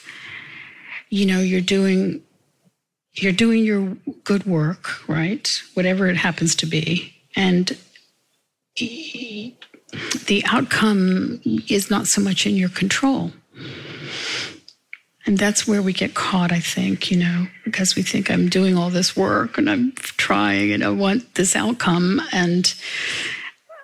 you 1.10 1.25
know 1.25 1.39
you're 1.39 1.60
doing 1.60 2.22
you're 3.13 3.34
doing 3.34 3.63
your 3.65 3.98
good 4.24 4.46
work 4.46 5.08
right? 5.10 5.62
Whatever 5.74 6.08
it 6.08 6.15
happens 6.15 6.55
to 6.55 6.65
be. 6.65 7.13
And 7.36 7.77
the 8.77 10.43
outcome 10.46 11.41
is 11.67 11.89
not 11.89 12.08
so 12.08 12.22
much 12.22 12.46
in 12.46 12.55
your 12.55 12.69
control. 12.69 13.31
And 15.25 15.38
that's 15.38 15.67
where 15.67 15.81
we 15.81 15.93
get 15.93 16.15
caught 16.15 16.51
i 16.51 16.60
think 16.60 17.12
you 17.12 17.17
know 17.17 17.48
because 17.65 17.96
we 17.96 18.01
think 18.01 18.31
i'm 18.31 18.50
doing 18.50 18.75
all 18.77 18.89
this 18.89 19.15
work 19.15 19.58
and 19.60 19.69
i'm 19.69 19.91
trying 19.93 20.72
and 20.72 20.84
i 20.84 20.89
want 20.89 21.36
this 21.36 21.55
outcome. 21.55 22.22
And 22.31 22.74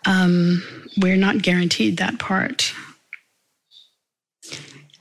um, 0.08 0.64
we're 0.98 1.18
not 1.18 1.42
guaranteed 1.42 1.98
that 1.98 2.20
part 2.20 2.74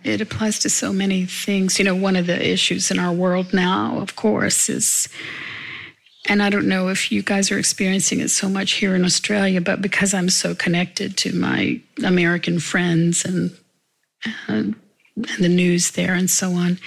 it 0.04 0.20
applies 0.20 0.58
to 0.60 0.70
so 0.70 0.92
many 0.92 1.24
things. 1.24 1.78
You 1.78 1.86
know, 1.86 1.96
one 1.96 2.14
of 2.14 2.26
the 2.26 2.52
issues 2.52 2.90
in 2.90 2.98
our 2.98 3.12
world 3.12 3.52
now, 3.52 3.98
of 3.98 4.16
course, 4.16 4.68
is, 4.68 5.08
and 6.28 6.42
I 6.42 6.50
don't 6.50 6.68
know 6.68 6.88
if 6.88 7.10
you 7.10 7.22
guys 7.22 7.50
are 7.50 7.58
experiencing 7.58 8.20
it 8.20 8.28
so 8.28 8.48
much 8.48 8.72
here 8.72 8.94
in 8.94 9.04
Australia, 9.04 9.60
but 9.60 9.80
because 9.80 10.12
I'm 10.12 10.28
so 10.28 10.54
connected 10.54 11.16
to 11.18 11.32
my 11.32 11.80
American 12.04 12.60
friends 12.60 13.24
and, 13.24 13.56
uh, 14.26 14.30
and 14.48 14.74
the 15.38 15.48
news 15.48 15.92
there 15.92 16.14
and 16.14 16.30
so 16.30 16.52
on, 16.52 16.78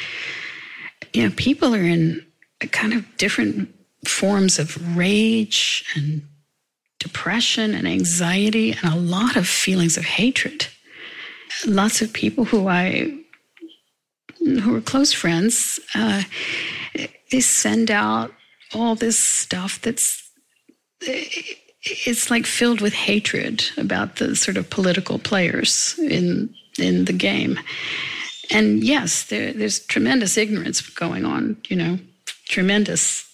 you 1.13 1.23
know, 1.23 1.33
people 1.35 1.73
are 1.73 1.83
in 1.83 2.25
kind 2.71 2.93
of 2.93 3.17
different 3.17 3.73
forms 4.05 4.59
of 4.59 4.97
rage 4.97 5.85
and 5.95 6.21
depression 6.99 7.73
and 7.73 7.87
anxiety 7.87 8.71
and 8.71 8.93
a 8.93 8.97
lot 8.97 9.35
of 9.35 9.47
feelings 9.47 9.97
of 9.97 10.05
hatred. 10.05 10.67
Lots 11.65 12.01
of 12.01 12.13
people 12.13 12.45
who 12.45 12.67
I 12.67 13.23
who 14.39 14.75
are 14.75 14.81
close 14.81 15.11
friends, 15.11 15.79
uh, 15.95 16.23
they 17.31 17.41
send 17.41 17.91
out 17.91 18.31
all 18.73 18.95
this 18.95 19.17
stuff 19.17 19.81
that's 19.81 20.23
it's 21.01 22.29
like 22.29 22.45
filled 22.45 22.81
with 22.81 22.93
hatred 22.93 23.63
about 23.77 24.17
the 24.17 24.35
sort 24.35 24.57
of 24.57 24.69
political 24.69 25.19
players 25.19 25.97
in 25.99 26.53
in 26.77 27.05
the 27.05 27.13
game. 27.13 27.59
And 28.49 28.83
yes, 28.83 29.25
there, 29.25 29.51
there's 29.51 29.79
tremendous 29.79 30.37
ignorance 30.37 30.81
going 30.81 31.25
on. 31.25 31.57
You 31.67 31.75
know, 31.75 31.99
tremendous 32.45 33.25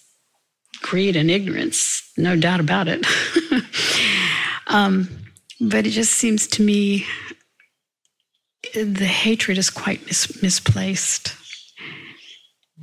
greed 0.82 1.16
and 1.16 1.30
ignorance, 1.30 2.02
no 2.16 2.36
doubt 2.36 2.60
about 2.60 2.88
it. 2.88 3.06
um, 4.66 5.08
but 5.60 5.86
it 5.86 5.90
just 5.90 6.12
seems 6.14 6.46
to 6.48 6.62
me 6.62 7.06
the 8.74 9.06
hatred 9.06 9.58
is 9.58 9.70
quite 9.70 10.04
mis- 10.06 10.42
misplaced 10.42 11.34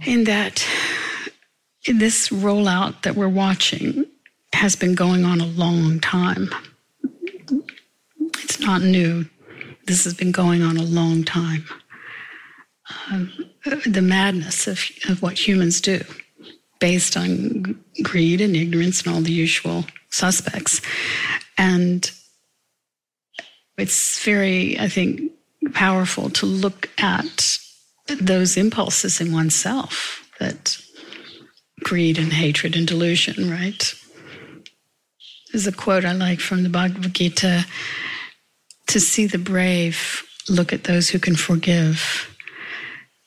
in 0.05 0.23
that 0.25 0.65
this 1.87 2.29
rollout 2.29 3.01
that 3.03 3.15
we're 3.15 3.27
watching 3.27 4.05
has 4.53 4.75
been 4.75 4.95
going 4.95 5.25
on 5.25 5.41
a 5.41 5.45
long 5.45 5.99
time. 5.99 6.49
It's 8.19 8.59
not 8.59 8.81
new. 8.81 9.25
This 9.85 10.03
has 10.03 10.13
been 10.13 10.31
going 10.31 10.61
on 10.61 10.77
a 10.77 10.83
long 10.83 11.23
time. 11.23 11.65
Um, 13.09 13.31
the 13.85 14.01
madness 14.01 14.67
of, 14.67 14.79
of 15.09 15.21
what 15.21 15.47
humans 15.47 15.81
do 15.81 16.01
based 16.79 17.15
on 17.15 17.79
greed 18.01 18.41
and 18.41 18.55
ignorance 18.55 19.03
and 19.03 19.15
all 19.15 19.21
the 19.21 19.31
usual 19.31 19.85
suspects. 20.09 20.81
And 21.57 22.11
it's 23.77 24.23
very, 24.23 24.77
I 24.79 24.87
think, 24.87 25.31
powerful 25.69 26.29
to 26.31 26.45
look 26.45 26.89
at 26.97 27.57
those 28.19 28.57
impulses 28.57 29.21
in 29.21 29.31
oneself 29.31 30.27
that 30.39 30.77
greed 31.83 32.17
and 32.17 32.33
hatred 32.33 32.75
and 32.75 32.87
delusion, 32.87 33.49
right? 33.49 33.93
There's 35.51 35.67
a 35.67 35.71
quote 35.71 36.05
I 36.05 36.13
like 36.13 36.39
from 36.39 36.63
the 36.63 36.69
Bhagavad 36.69 37.13
Gita 37.13 37.65
to 38.87 38.99
see 38.99 39.25
the 39.25 39.37
brave, 39.37 40.23
look 40.49 40.73
at 40.73 40.85
those 40.85 41.09
who 41.09 41.19
can 41.19 41.35
forgive. 41.35 42.27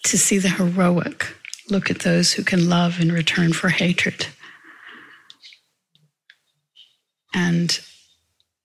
To 0.04 0.18
see 0.18 0.36
the 0.38 0.50
heroic, 0.50 1.34
look 1.70 1.90
at 1.90 2.00
those 2.00 2.32
who 2.32 2.44
can 2.44 2.68
love 2.68 3.00
in 3.00 3.10
return 3.10 3.54
for 3.54 3.70
hatred. 3.70 4.26
And 7.32 7.80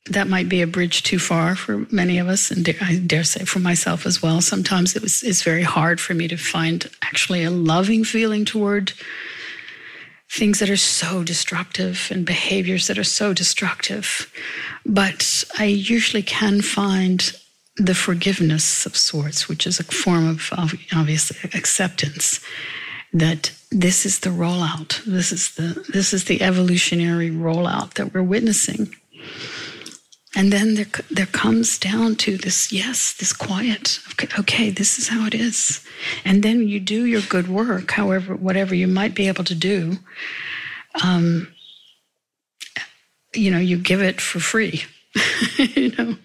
that 0.05 0.27
might 0.27 0.49
be 0.49 0.61
a 0.61 0.67
bridge 0.67 1.03
too 1.03 1.19
far 1.19 1.55
for 1.55 1.85
many 1.91 2.17
of 2.17 2.27
us, 2.27 2.49
and 2.51 2.67
I 2.81 2.97
dare 2.97 3.23
say 3.23 3.45
for 3.45 3.59
myself 3.59 4.05
as 4.05 4.21
well. 4.21 4.41
Sometimes 4.41 4.95
it 4.95 5.01
was 5.01 5.23
it's 5.23 5.43
very 5.43 5.63
hard 5.63 5.99
for 5.99 6.13
me 6.13 6.27
to 6.27 6.37
find 6.37 6.89
actually 7.01 7.43
a 7.43 7.51
loving 7.51 8.03
feeling 8.03 8.45
toward 8.45 8.93
things 10.31 10.59
that 10.59 10.69
are 10.69 10.77
so 10.77 11.23
destructive 11.23 12.07
and 12.11 12.25
behaviors 12.25 12.87
that 12.87 12.97
are 12.97 13.03
so 13.03 13.33
destructive. 13.33 14.31
But 14.85 15.43
I 15.57 15.65
usually 15.65 16.23
can 16.23 16.61
find 16.61 17.31
the 17.77 17.95
forgiveness 17.95 18.85
of 18.85 18.95
sorts, 18.95 19.47
which 19.47 19.65
is 19.65 19.79
a 19.79 19.83
form 19.83 20.27
of 20.27 20.49
obviously 20.91 21.49
acceptance 21.57 22.39
that 23.13 23.51
this 23.71 24.05
is 24.05 24.19
the 24.19 24.29
rollout. 24.29 25.03
This 25.05 25.31
is 25.31 25.55
the 25.55 25.85
this 25.89 26.13
is 26.13 26.25
the 26.25 26.41
evolutionary 26.41 27.29
rollout 27.31 27.95
that 27.95 28.13
we're 28.13 28.23
witnessing. 28.23 28.95
And 30.35 30.53
then 30.53 30.75
there, 30.75 30.85
there 31.09 31.25
comes 31.25 31.79
down 31.79 32.15
to 32.17 32.37
this, 32.37 32.71
yes, 32.71 33.13
this 33.13 33.33
quiet. 33.33 33.99
Okay, 34.37 34.69
this 34.69 34.99
is 34.99 35.07
how 35.07 35.25
it 35.25 35.33
is. 35.33 35.83
And 36.23 36.43
then 36.43 36.67
you 36.67 36.79
do 36.79 37.05
your 37.05 37.21
good 37.21 37.47
work, 37.47 37.91
however, 37.91 38.35
whatever 38.35 38.75
you 38.75 38.87
might 38.87 39.15
be 39.15 39.27
able 39.27 39.43
to 39.45 39.55
do. 39.55 39.97
Um, 41.03 41.47
you 43.33 43.49
know, 43.51 43.59
you 43.59 43.77
give 43.77 44.01
it 44.01 44.21
for 44.21 44.39
free, 44.39 44.83
you 45.57 45.91
know, 45.97 46.17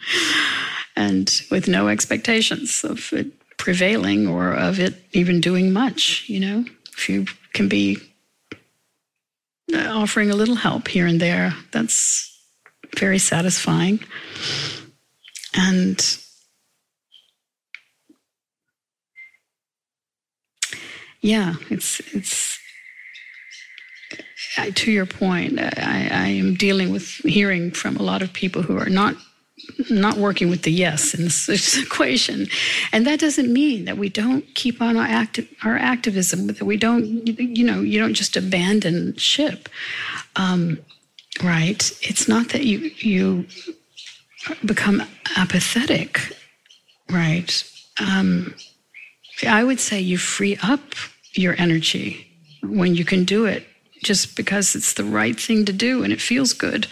and 0.96 1.42
with 1.50 1.68
no 1.68 1.88
expectations 1.88 2.84
of 2.84 3.12
it 3.12 3.28
prevailing 3.56 4.26
or 4.26 4.52
of 4.52 4.78
it 4.78 4.94
even 5.12 5.40
doing 5.40 5.72
much, 5.72 6.28
you 6.28 6.40
know. 6.40 6.64
If 6.96 7.08
you 7.08 7.26
can 7.52 7.68
be 7.68 7.98
uh, 9.72 9.78
offering 9.78 10.30
a 10.30 10.36
little 10.36 10.56
help 10.56 10.88
here 10.88 11.06
and 11.06 11.20
there, 11.20 11.54
that's 11.72 12.33
very 12.96 13.18
satisfying. 13.18 14.00
And 15.56 16.18
yeah, 21.20 21.54
it's 21.70 22.00
it's 22.12 22.58
to 24.74 24.92
your 24.92 25.06
point. 25.06 25.58
I, 25.60 26.08
I 26.10 26.28
am 26.28 26.54
dealing 26.54 26.90
with 26.90 27.06
hearing 27.24 27.70
from 27.70 27.96
a 27.96 28.02
lot 28.02 28.22
of 28.22 28.32
people 28.32 28.62
who 28.62 28.78
are 28.78 28.90
not 28.90 29.16
not 29.90 30.16
working 30.18 30.50
with 30.50 30.62
the 30.62 30.72
yes 30.72 31.14
in 31.14 31.24
this, 31.24 31.46
this, 31.46 31.80
equation. 31.80 32.46
And 32.92 33.06
that 33.06 33.20
doesn't 33.20 33.52
mean 33.52 33.84
that 33.84 33.96
we 33.96 34.08
don't 34.08 34.42
keep 34.54 34.82
on 34.82 34.96
our, 34.96 35.06
acti- 35.06 35.48
our 35.64 35.76
activism, 35.76 36.48
that 36.48 36.62
we 36.62 36.76
don't, 36.76 37.26
you 37.26 37.64
know, 37.64 37.80
you 37.80 37.98
don't 37.98 38.14
just 38.14 38.36
abandon 38.36 39.16
ship. 39.16 39.68
Um, 40.36 40.78
right? 41.42 41.90
It's 42.02 42.28
not 42.28 42.50
that 42.50 42.64
you 42.64 42.90
you 42.96 43.46
become 44.64 45.02
apathetic, 45.36 46.20
right? 47.10 47.64
Um, 48.00 48.54
I 49.46 49.64
would 49.64 49.80
say 49.80 50.00
you 50.00 50.18
free 50.18 50.58
up 50.62 50.94
your 51.32 51.54
energy 51.58 52.26
when 52.62 52.94
you 52.94 53.04
can 53.04 53.24
do 53.24 53.44
it 53.46 53.66
just 54.02 54.36
because 54.36 54.76
it's 54.76 54.94
the 54.94 55.04
right 55.04 55.38
thing 55.38 55.64
to 55.64 55.72
do 55.72 56.02
and 56.02 56.12
it 56.12 56.20
feels 56.20 56.52
good. 56.52 56.86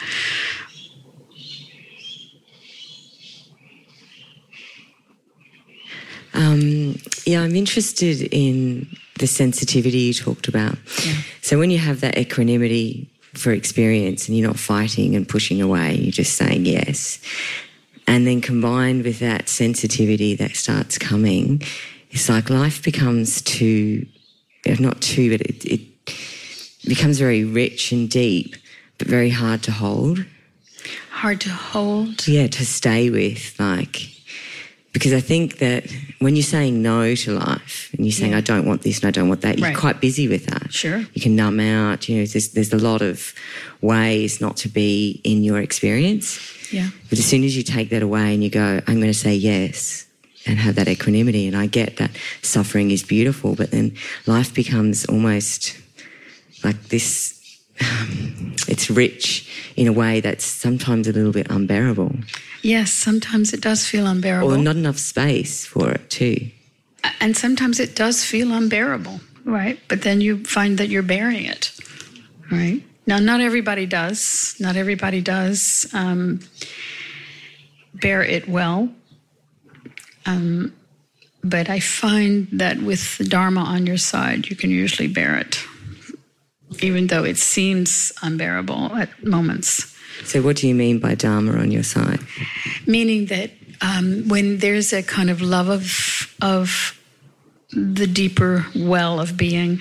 Um, 6.34 6.96
yeah, 7.26 7.42
I'm 7.42 7.54
interested 7.54 8.22
in 8.32 8.88
the 9.18 9.26
sensitivity 9.26 9.98
you 9.98 10.14
talked 10.14 10.48
about. 10.48 10.78
Yeah. 11.04 11.14
So 11.42 11.58
when 11.58 11.70
you 11.70 11.78
have 11.78 12.00
that 12.00 12.16
equanimity 12.16 13.11
for 13.34 13.52
experience 13.52 14.28
and 14.28 14.36
you're 14.36 14.46
not 14.46 14.58
fighting 14.58 15.16
and 15.16 15.28
pushing 15.28 15.62
away, 15.62 15.94
you're 15.94 16.12
just 16.12 16.36
saying 16.36 16.66
yes. 16.66 17.18
And 18.06 18.26
then 18.26 18.40
combined 18.40 19.04
with 19.04 19.20
that 19.20 19.48
sensitivity 19.48 20.34
that 20.36 20.56
starts 20.56 20.98
coming, 20.98 21.62
it's 22.10 22.28
like 22.28 22.50
life 22.50 22.82
becomes 22.82 23.40
too, 23.42 24.06
not 24.78 25.00
too, 25.00 25.30
but 25.30 25.40
it, 25.40 25.64
it 25.64 25.80
becomes 26.86 27.18
very 27.18 27.44
rich 27.44 27.92
and 27.92 28.10
deep, 28.10 28.56
but 28.98 29.08
very 29.08 29.30
hard 29.30 29.62
to 29.62 29.72
hold. 29.72 30.24
Hard 31.10 31.40
to 31.42 31.50
hold? 31.50 32.26
Yeah, 32.26 32.48
to 32.48 32.66
stay 32.66 33.08
with. 33.08 33.58
Like, 33.58 34.10
because 34.92 35.12
I 35.12 35.20
think 35.20 35.58
that 35.58 35.90
when 36.18 36.36
you're 36.36 36.42
saying 36.42 36.82
no 36.82 37.14
to 37.14 37.32
life 37.32 37.90
and 37.94 38.04
you're 38.04 38.12
saying, 38.12 38.32
yeah. 38.32 38.38
I 38.38 38.40
don't 38.42 38.66
want 38.66 38.82
this 38.82 38.98
and 38.98 39.06
I 39.06 39.10
don't 39.10 39.28
want 39.28 39.40
that, 39.40 39.58
you're 39.58 39.68
right. 39.68 39.76
quite 39.76 40.00
busy 40.00 40.28
with 40.28 40.46
that. 40.46 40.72
Sure. 40.72 40.98
You 41.14 41.20
can 41.20 41.34
numb 41.34 41.60
out, 41.60 42.08
you 42.08 42.18
know, 42.18 42.26
there's, 42.26 42.50
there's 42.50 42.72
a 42.72 42.78
lot 42.78 43.00
of 43.00 43.34
ways 43.80 44.40
not 44.40 44.56
to 44.58 44.68
be 44.68 45.20
in 45.24 45.42
your 45.42 45.60
experience. 45.60 46.38
Yeah. 46.72 46.90
But 47.08 47.18
as 47.18 47.24
soon 47.24 47.42
as 47.44 47.56
you 47.56 47.62
take 47.62 47.90
that 47.90 48.02
away 48.02 48.34
and 48.34 48.44
you 48.44 48.50
go, 48.50 48.80
I'm 48.86 48.96
going 48.96 49.12
to 49.12 49.14
say 49.14 49.34
yes 49.34 50.06
and 50.46 50.58
have 50.58 50.74
that 50.74 50.88
equanimity, 50.88 51.46
and 51.46 51.56
I 51.56 51.66
get 51.66 51.96
that 51.98 52.10
suffering 52.42 52.90
is 52.90 53.02
beautiful, 53.02 53.54
but 53.54 53.70
then 53.70 53.94
life 54.26 54.52
becomes 54.52 55.04
almost 55.06 55.76
like 56.64 56.88
this 56.88 57.40
um, 57.80 58.21
it's 58.72 58.88
rich 58.90 59.46
in 59.76 59.86
a 59.86 59.92
way 59.92 60.20
that's 60.20 60.46
sometimes 60.46 61.06
a 61.06 61.12
little 61.12 61.30
bit 61.30 61.46
unbearable. 61.50 62.16
Yes, 62.62 62.90
sometimes 62.90 63.52
it 63.52 63.60
does 63.60 63.86
feel 63.86 64.06
unbearable. 64.06 64.50
Or 64.50 64.56
not 64.56 64.76
enough 64.76 64.96
space 64.96 65.66
for 65.66 65.90
it, 65.90 66.08
too. 66.08 66.50
And 67.20 67.36
sometimes 67.36 67.78
it 67.78 67.94
does 67.94 68.24
feel 68.24 68.50
unbearable, 68.50 69.20
right? 69.44 69.78
But 69.88 70.02
then 70.02 70.22
you 70.22 70.42
find 70.44 70.78
that 70.78 70.88
you're 70.88 71.02
bearing 71.02 71.44
it, 71.44 71.78
right? 72.50 72.82
Now, 73.06 73.18
not 73.18 73.42
everybody 73.42 73.84
does. 73.84 74.56
Not 74.58 74.76
everybody 74.76 75.20
does 75.20 75.86
um, 75.92 76.40
bear 77.92 78.22
it 78.22 78.48
well. 78.48 78.88
Um, 80.24 80.72
but 81.44 81.68
I 81.68 81.80
find 81.80 82.48
that 82.52 82.80
with 82.80 83.18
the 83.18 83.24
Dharma 83.24 83.60
on 83.60 83.86
your 83.86 83.98
side, 83.98 84.48
you 84.48 84.56
can 84.56 84.70
usually 84.70 85.08
bear 85.08 85.36
it 85.36 85.66
even 86.80 87.08
though 87.08 87.24
it 87.24 87.38
seems 87.38 88.12
unbearable 88.22 88.94
at 88.94 89.24
moments. 89.24 89.96
So, 90.24 90.42
what 90.42 90.56
do 90.56 90.68
you 90.68 90.74
mean 90.74 90.98
by 90.98 91.14
Dharma 91.14 91.52
on 91.58 91.70
your 91.70 91.82
side? 91.82 92.20
Meaning 92.86 93.26
that 93.26 93.50
um, 93.80 94.28
when 94.28 94.58
there's 94.58 94.92
a 94.92 95.02
kind 95.02 95.30
of 95.30 95.40
love 95.42 95.68
of, 95.68 96.34
of 96.40 96.98
the 97.72 98.06
deeper 98.06 98.66
well 98.76 99.20
of 99.20 99.36
being, 99.36 99.80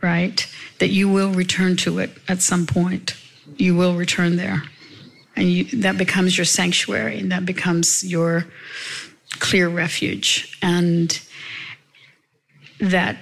right, 0.00 0.46
that 0.78 0.88
you 0.88 1.08
will 1.08 1.30
return 1.30 1.76
to 1.78 1.98
it 1.98 2.10
at 2.28 2.40
some 2.40 2.66
point. 2.66 3.14
You 3.56 3.76
will 3.76 3.94
return 3.94 4.36
there. 4.36 4.62
and 5.36 5.50
you, 5.50 5.64
that 5.80 5.98
becomes 5.98 6.36
your 6.36 6.44
sanctuary, 6.44 7.18
and 7.18 7.32
that 7.32 7.44
becomes 7.44 8.04
your 8.04 8.46
clear 9.38 9.68
refuge, 9.68 10.56
and 10.62 11.20
that 12.80 13.16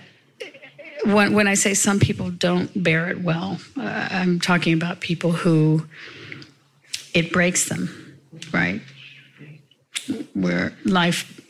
when, 1.04 1.34
when 1.34 1.46
I 1.46 1.54
say 1.54 1.74
some 1.74 1.98
people 1.98 2.30
don't 2.30 2.82
bear 2.82 3.08
it 3.08 3.20
well, 3.22 3.58
uh, 3.78 4.08
I'm 4.10 4.40
talking 4.40 4.74
about 4.74 5.00
people 5.00 5.32
who 5.32 5.86
it 7.14 7.32
breaks 7.32 7.68
them, 7.68 8.18
right? 8.52 8.80
Where 10.34 10.72
life, 10.84 11.40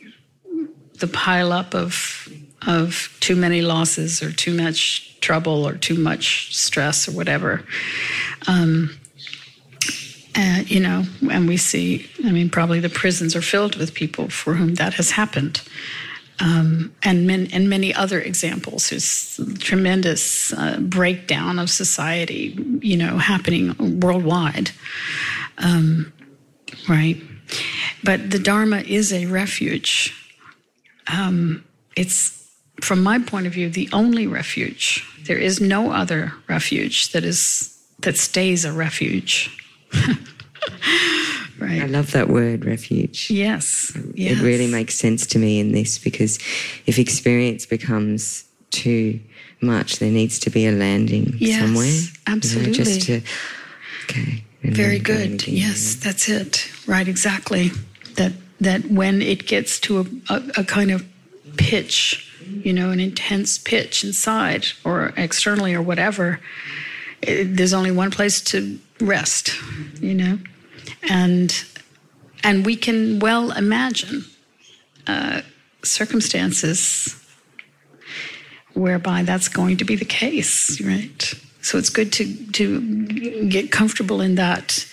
the 0.99 1.07
pile 1.07 1.51
up 1.51 1.73
of 1.73 2.27
of 2.67 3.17
too 3.19 3.35
many 3.35 3.61
losses 3.61 4.21
or 4.21 4.31
too 4.31 4.55
much 4.55 5.19
trouble 5.19 5.67
or 5.67 5.73
too 5.73 5.97
much 5.97 6.55
stress 6.55 7.07
or 7.07 7.11
whatever. 7.11 7.63
Um, 8.47 8.97
and, 10.35 10.69
you 10.69 10.79
know, 10.79 11.05
and 11.29 11.47
we 11.47 11.57
see, 11.57 12.09
I 12.23 12.31
mean, 12.31 12.49
probably 12.49 12.79
the 12.79 12.89
prisons 12.89 13.35
are 13.35 13.41
filled 13.41 13.75
with 13.75 13.93
people 13.93 14.29
for 14.29 14.53
whom 14.53 14.75
that 14.75 14.93
has 14.93 15.11
happened. 15.11 15.61
Um, 16.41 16.95
and, 17.03 17.27
men, 17.27 17.49
and 17.53 17.69
many 17.69 17.93
other 17.93 18.19
examples. 18.19 18.89
There's 18.89 19.39
tremendous 19.59 20.51
uh, 20.53 20.79
breakdown 20.79 21.59
of 21.59 21.69
society, 21.69 22.57
you 22.81 22.97
know, 22.97 23.19
happening 23.19 23.99
worldwide, 23.99 24.71
um, 25.59 26.11
right? 26.89 27.21
But 28.03 28.31
the 28.31 28.39
Dharma 28.39 28.77
is 28.79 29.13
a 29.13 29.27
refuge. 29.27 30.15
Um, 31.07 31.63
it's, 31.95 32.49
from 32.81 33.03
my 33.03 33.19
point 33.19 33.45
of 33.45 33.53
view, 33.53 33.69
the 33.69 33.89
only 33.93 34.25
refuge. 34.25 35.07
There 35.27 35.37
is 35.37 35.61
no 35.61 35.91
other 35.91 36.33
refuge 36.47 37.11
that 37.11 37.23
is 37.23 37.71
that 38.01 38.17
stays 38.17 38.65
a 38.65 38.73
refuge. 38.73 39.55
right. 41.61 41.81
I 41.81 41.85
love 41.85 42.11
that 42.11 42.29
word, 42.29 42.65
refuge. 42.65 43.29
Yes. 43.29 43.95
yes. 44.15 44.39
It 44.39 44.43
really 44.43 44.67
makes 44.67 44.95
sense 44.95 45.25
to 45.27 45.39
me 45.39 45.59
in 45.59 45.71
this 45.71 45.97
because 45.97 46.37
if 46.85 46.99
experience 46.99 47.65
becomes 47.65 48.45
too 48.71 49.19
much, 49.61 49.99
there 49.99 50.11
needs 50.11 50.39
to 50.39 50.49
be 50.49 50.67
a 50.67 50.71
landing 50.71 51.35
yes, 51.37 51.61
somewhere. 51.61 52.01
Absolutely. 52.27 52.71
You 52.71 52.77
know, 52.77 52.83
just 52.83 53.01
to, 53.07 53.21
okay. 54.05 54.43
Very 54.63 54.99
good. 54.99 55.47
Yes, 55.47 55.95
that's 55.95 56.29
it. 56.29 56.71
Right, 56.85 57.07
exactly. 57.07 57.71
That 58.15 58.33
that 58.59 58.85
when 58.85 59.21
it 59.21 59.47
gets 59.47 59.79
to 59.79 59.99
a, 59.99 60.33
a, 60.33 60.43
a 60.57 60.63
kind 60.63 60.91
of 60.91 61.03
pitch, 61.57 62.31
you 62.47 62.73
know, 62.73 62.91
an 62.91 62.99
intense 62.99 63.57
pitch 63.57 64.03
inside 64.03 64.67
or 64.85 65.13
externally 65.17 65.73
or 65.73 65.81
whatever, 65.81 66.39
it, 67.23 67.55
there's 67.57 67.73
only 67.73 67.89
one 67.89 68.11
place 68.11 68.39
to 68.41 68.79
rest, 68.99 69.55
you 69.99 70.13
know, 70.13 70.37
and 71.09 71.63
and 72.43 72.65
we 72.65 72.75
can 72.75 73.19
well 73.19 73.51
imagine 73.51 74.25
uh, 75.07 75.41
circumstances 75.83 77.15
whereby 78.73 79.23
that's 79.23 79.47
going 79.47 79.77
to 79.77 79.85
be 79.85 79.95
the 79.95 80.05
case, 80.05 80.81
right? 80.81 81.33
So 81.61 81.77
it's 81.77 81.89
good 81.89 82.11
to 82.13 82.25
to 82.53 83.45
get 83.49 83.71
comfortable 83.71 84.21
in 84.21 84.35
that 84.35 84.85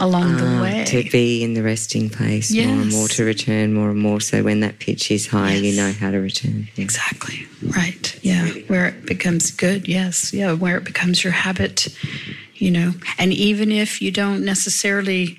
along 0.00 0.36
the 0.36 0.46
Ah, 0.46 0.62
way. 0.62 0.84
To 0.86 1.02
be 1.10 1.42
in 1.42 1.54
the 1.54 1.62
resting 1.62 2.08
place 2.10 2.52
more 2.54 2.64
and 2.64 2.90
more, 2.90 3.08
to 3.08 3.24
return 3.24 3.72
more 3.74 3.90
and 3.90 3.98
more. 3.98 4.20
So 4.20 4.42
when 4.42 4.60
that 4.60 4.78
pitch 4.78 5.10
is 5.10 5.26
high, 5.26 5.54
you 5.54 5.76
know 5.76 5.92
how 5.92 6.10
to 6.10 6.18
return. 6.18 6.68
Yeah. 6.76 6.84
Exactly. 6.84 7.46
Right. 7.62 8.18
Yeah. 8.22 8.46
Where 8.68 8.86
it 8.88 9.06
becomes 9.06 9.50
good. 9.50 9.88
Yes. 9.88 10.32
Yeah. 10.32 10.52
Where 10.52 10.76
it 10.76 10.84
becomes 10.84 11.22
your 11.24 11.32
habit, 11.32 11.88
you 12.54 12.70
know. 12.70 12.92
And 13.18 13.32
even 13.32 13.70
if 13.72 14.00
you 14.02 14.10
don't 14.10 14.44
necessarily, 14.44 15.38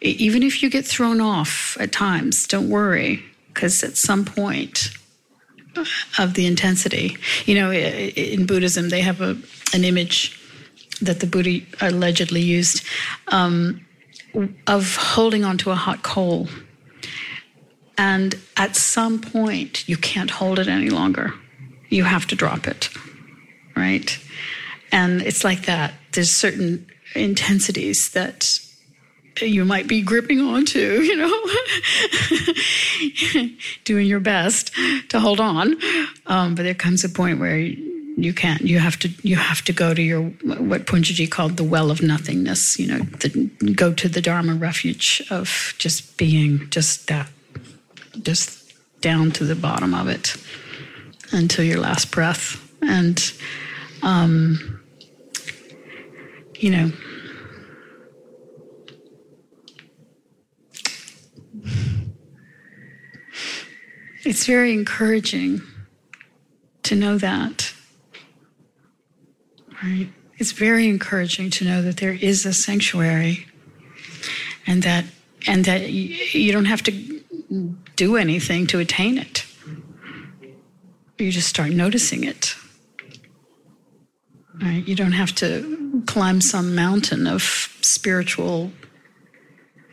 even 0.00 0.42
if 0.42 0.62
you 0.62 0.70
get 0.70 0.86
thrown 0.86 1.20
off 1.20 1.76
at 1.80 1.92
times, 1.92 2.46
don't 2.46 2.68
worry, 2.68 3.22
because 3.52 3.82
at 3.82 3.96
some 3.96 4.24
point 4.24 4.90
of 6.18 6.34
the 6.34 6.46
intensity, 6.46 7.16
you 7.46 7.54
know, 7.54 7.72
in 7.72 8.46
Buddhism, 8.46 8.90
they 8.90 9.00
have 9.00 9.20
a, 9.20 9.36
an 9.72 9.82
image 9.84 10.38
that 11.06 11.20
the 11.20 11.26
Buddha 11.26 11.60
allegedly 11.80 12.40
used 12.40 12.84
um, 13.28 13.84
of 14.66 14.96
holding 14.96 15.44
onto 15.44 15.70
a 15.70 15.74
hot 15.74 16.02
coal. 16.02 16.48
And 17.96 18.38
at 18.56 18.74
some 18.76 19.20
point, 19.20 19.88
you 19.88 19.96
can't 19.96 20.30
hold 20.30 20.58
it 20.58 20.68
any 20.68 20.90
longer. 20.90 21.32
You 21.88 22.04
have 22.04 22.26
to 22.28 22.34
drop 22.34 22.66
it, 22.66 22.88
right? 23.76 24.18
And 24.90 25.22
it's 25.22 25.44
like 25.44 25.66
that. 25.66 25.94
There's 26.12 26.30
certain 26.30 26.86
intensities 27.14 28.10
that 28.10 28.58
you 29.40 29.64
might 29.64 29.86
be 29.86 30.02
gripping 30.02 30.40
onto, 30.40 30.78
you 31.02 31.16
know, 31.16 31.44
doing 33.84 34.06
your 34.06 34.20
best 34.20 34.72
to 35.10 35.20
hold 35.20 35.40
on. 35.40 35.76
Um, 36.26 36.54
but 36.54 36.62
there 36.62 36.74
comes 36.74 37.04
a 37.04 37.08
point 37.08 37.38
where 37.38 37.56
you 38.16 38.32
can't. 38.32 38.62
You 38.62 38.78
have 38.78 38.98
to. 39.00 39.08
You 39.22 39.36
have 39.36 39.62
to 39.62 39.72
go 39.72 39.92
to 39.92 40.02
your 40.02 40.22
what 40.22 40.86
Punjaji 40.86 41.30
called 41.30 41.56
the 41.56 41.64
well 41.64 41.90
of 41.90 42.02
nothingness. 42.02 42.78
You 42.78 42.86
know, 42.86 42.98
the, 42.98 43.50
go 43.74 43.92
to 43.92 44.08
the 44.08 44.20
Dharma 44.20 44.54
refuge 44.54 45.22
of 45.30 45.74
just 45.78 46.16
being, 46.16 46.68
just 46.70 47.08
that, 47.08 47.28
just 48.22 48.72
down 49.00 49.32
to 49.32 49.44
the 49.44 49.54
bottom 49.54 49.94
of 49.94 50.08
it 50.08 50.36
until 51.32 51.64
your 51.64 51.78
last 51.80 52.10
breath. 52.10 52.60
And, 52.80 53.32
um, 54.02 54.80
you 56.56 56.70
know, 56.70 56.92
it's 64.22 64.46
very 64.46 64.72
encouraging 64.72 65.62
to 66.84 66.94
know 66.94 67.18
that. 67.18 67.73
Right? 69.84 70.08
It's 70.38 70.52
very 70.52 70.88
encouraging 70.88 71.50
to 71.50 71.64
know 71.64 71.82
that 71.82 71.98
there 71.98 72.14
is 72.14 72.46
a 72.46 72.54
sanctuary 72.54 73.46
and 74.66 74.82
that 74.82 75.04
and 75.46 75.66
that 75.66 75.90
you 75.90 76.52
don't 76.52 76.64
have 76.64 76.82
to 76.84 77.22
do 77.96 78.16
anything 78.16 78.66
to 78.68 78.78
attain 78.78 79.18
it. 79.18 79.44
You 81.18 81.30
just 81.30 81.48
start 81.48 81.70
noticing 81.70 82.24
it. 82.24 82.56
Right? 84.60 84.88
You 84.88 84.94
don't 84.94 85.12
have 85.12 85.34
to 85.36 86.02
climb 86.06 86.40
some 86.40 86.74
mountain 86.74 87.26
of 87.26 87.42
spiritual 87.82 88.72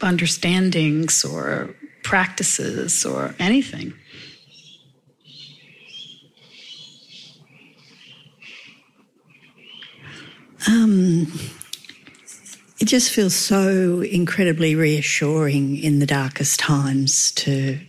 understandings 0.02 1.26
or 1.26 1.76
practices 2.04 3.06
or 3.06 3.36
anything. 3.40 3.94
It 12.80 12.86
just 12.88 13.12
feels 13.12 13.36
so 13.36 14.02
incredibly 14.02 14.74
reassuring 14.76 15.78
in 15.78 16.00
the 16.00 16.06
darkest 16.08 16.60
times 16.60 17.32
to, 17.34 17.80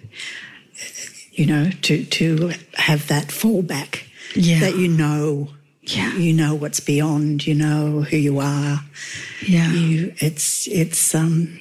you 1.33 1.47
know, 1.47 1.71
to 1.83 2.05
to 2.05 2.53
have 2.75 3.07
that 3.09 3.29
fallback 3.29 4.03
Yeah. 4.35 4.61
that 4.61 4.77
you 4.77 4.89
know, 4.89 5.49
Yeah. 5.83 6.15
you 6.17 6.33
know 6.35 6.55
what's 6.55 6.81
beyond, 6.81 7.47
you 7.47 7.55
know 7.55 8.03
who 8.03 8.17
you 8.19 8.39
are. 8.39 8.85
Yeah. 9.47 9.73
You, 9.73 10.13
it's 10.19 10.67
it's 10.69 11.15
um, 11.15 11.59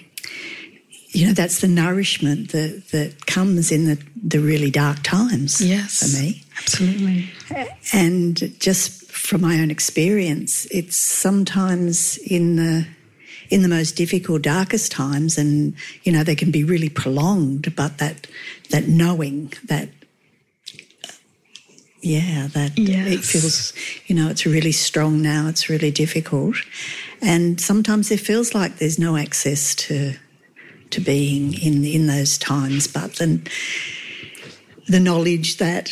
you 1.14 1.28
know, 1.28 1.34
that's 1.34 1.62
the 1.62 1.68
nourishment 1.70 2.52
that 2.52 2.90
that 2.92 3.26
comes 3.28 3.72
in 3.72 3.86
the 3.86 3.98
the 4.22 4.40
really 4.40 4.72
dark 4.72 5.04
times. 5.04 5.62
Yes. 5.62 6.00
for 6.00 6.22
me. 6.22 6.44
Absolutely. 6.60 7.30
And 7.94 8.60
just 8.60 9.01
from 9.22 9.42
my 9.42 9.60
own 9.60 9.72
experience, 9.72 10.66
it's 10.72 10.98
sometimes 10.98 12.18
in 12.18 12.56
the 12.56 12.88
in 13.50 13.62
the 13.62 13.68
most 13.68 13.96
difficult, 13.96 14.42
darkest 14.42 14.92
times, 14.92 15.38
and 15.38 15.74
you 16.04 16.12
know 16.12 16.24
they 16.24 16.36
can 16.36 16.52
be 16.52 16.64
really 16.64 16.90
prolonged. 16.90 17.76
But 17.76 18.00
that 18.00 18.28
that 18.72 18.88
knowing 18.88 19.54
that, 19.66 19.90
yeah, 22.02 22.48
that 22.48 22.72
it 22.78 23.20
feels, 23.20 23.74
you 24.08 24.16
know, 24.16 24.30
it's 24.30 24.46
really 24.46 24.72
strong 24.72 25.22
now. 25.22 25.48
It's 25.48 25.70
really 25.70 25.92
difficult, 25.92 26.56
and 27.22 27.62
sometimes 27.62 28.10
it 28.10 28.20
feels 28.20 28.56
like 28.56 28.78
there's 28.78 29.00
no 29.00 29.16
access 29.16 29.76
to 29.76 30.16
to 30.90 31.00
being 31.00 31.54
in 31.54 31.86
in 31.86 32.08
those 32.08 32.38
times. 32.38 32.88
But 32.88 33.16
then 33.16 33.44
the 34.88 35.00
knowledge 35.00 35.58
that 35.58 35.90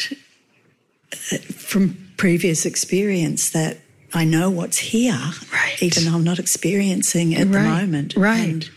from 1.55 2.08
previous 2.19 2.65
experience 2.65 3.49
that 3.51 3.77
I 4.13 4.25
know 4.25 4.49
what's 4.49 4.77
here, 4.77 5.19
Right. 5.53 5.77
even 5.81 6.05
though 6.05 6.15
I'm 6.17 6.23
not 6.23 6.39
experiencing 6.39 7.31
it 7.33 7.41
at 7.41 7.51
the 7.51 7.59
moment. 7.59 8.13
right. 8.15 8.39
And, 8.53 8.69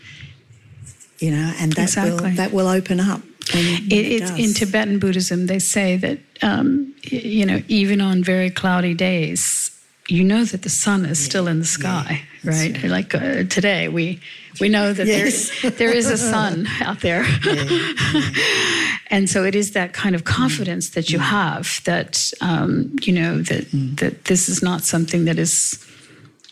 you 1.19 1.31
know, 1.31 1.53
and 1.59 1.71
that 1.73 1.83
Exactly. 1.89 2.29
will 2.29 2.35
that 2.37 2.51
will 2.53 2.67
open 2.67 2.99
up. 2.99 3.21
it 3.53 3.91
it's 4.21 4.31
in 4.31 4.53
Tibetan 4.53 4.99
Buddhism. 4.99 5.47
They 5.47 5.59
say 5.59 5.97
that 5.97 6.19
um, 6.41 6.93
you 7.03 7.45
know, 7.45 7.61
even 7.67 8.01
on 8.01 8.23
very 8.23 8.49
cloudy 8.49 8.93
days, 8.93 9.71
you 10.13 10.23
know 10.23 10.45
that 10.45 10.61
the 10.61 10.69
sun 10.69 11.05
is 11.05 11.17
still 11.17 11.47
in 11.47 11.57
the 11.59 11.65
sky, 11.65 12.21
right? 12.43 12.83
Like 12.83 13.15
uh, 13.15 13.43
today, 13.49 13.87
we 13.87 14.19
we 14.61 14.69
know 14.69 14.93
that 14.93 15.07
Yes. 15.07 15.49
there 15.61 15.71
there 15.81 15.91
is 15.97 16.05
a 16.11 16.17
sun 16.17 16.67
out 16.81 16.99
there, 17.01 17.23
and 19.09 19.29
so 19.29 19.43
it 19.43 19.55
is 19.55 19.71
that 19.71 19.93
kind 19.93 20.15
of 20.15 20.23
confidence 20.23 20.89
that 20.91 21.09
you 21.09 21.19
have 21.19 21.81
that 21.85 22.31
um, 22.41 22.95
you 23.01 23.13
know 23.13 23.41
that 23.41 23.65
that 23.97 24.25
this 24.25 24.49
is 24.49 24.61
not 24.61 24.83
something 24.83 25.25
that 25.25 25.39
is 25.39 25.79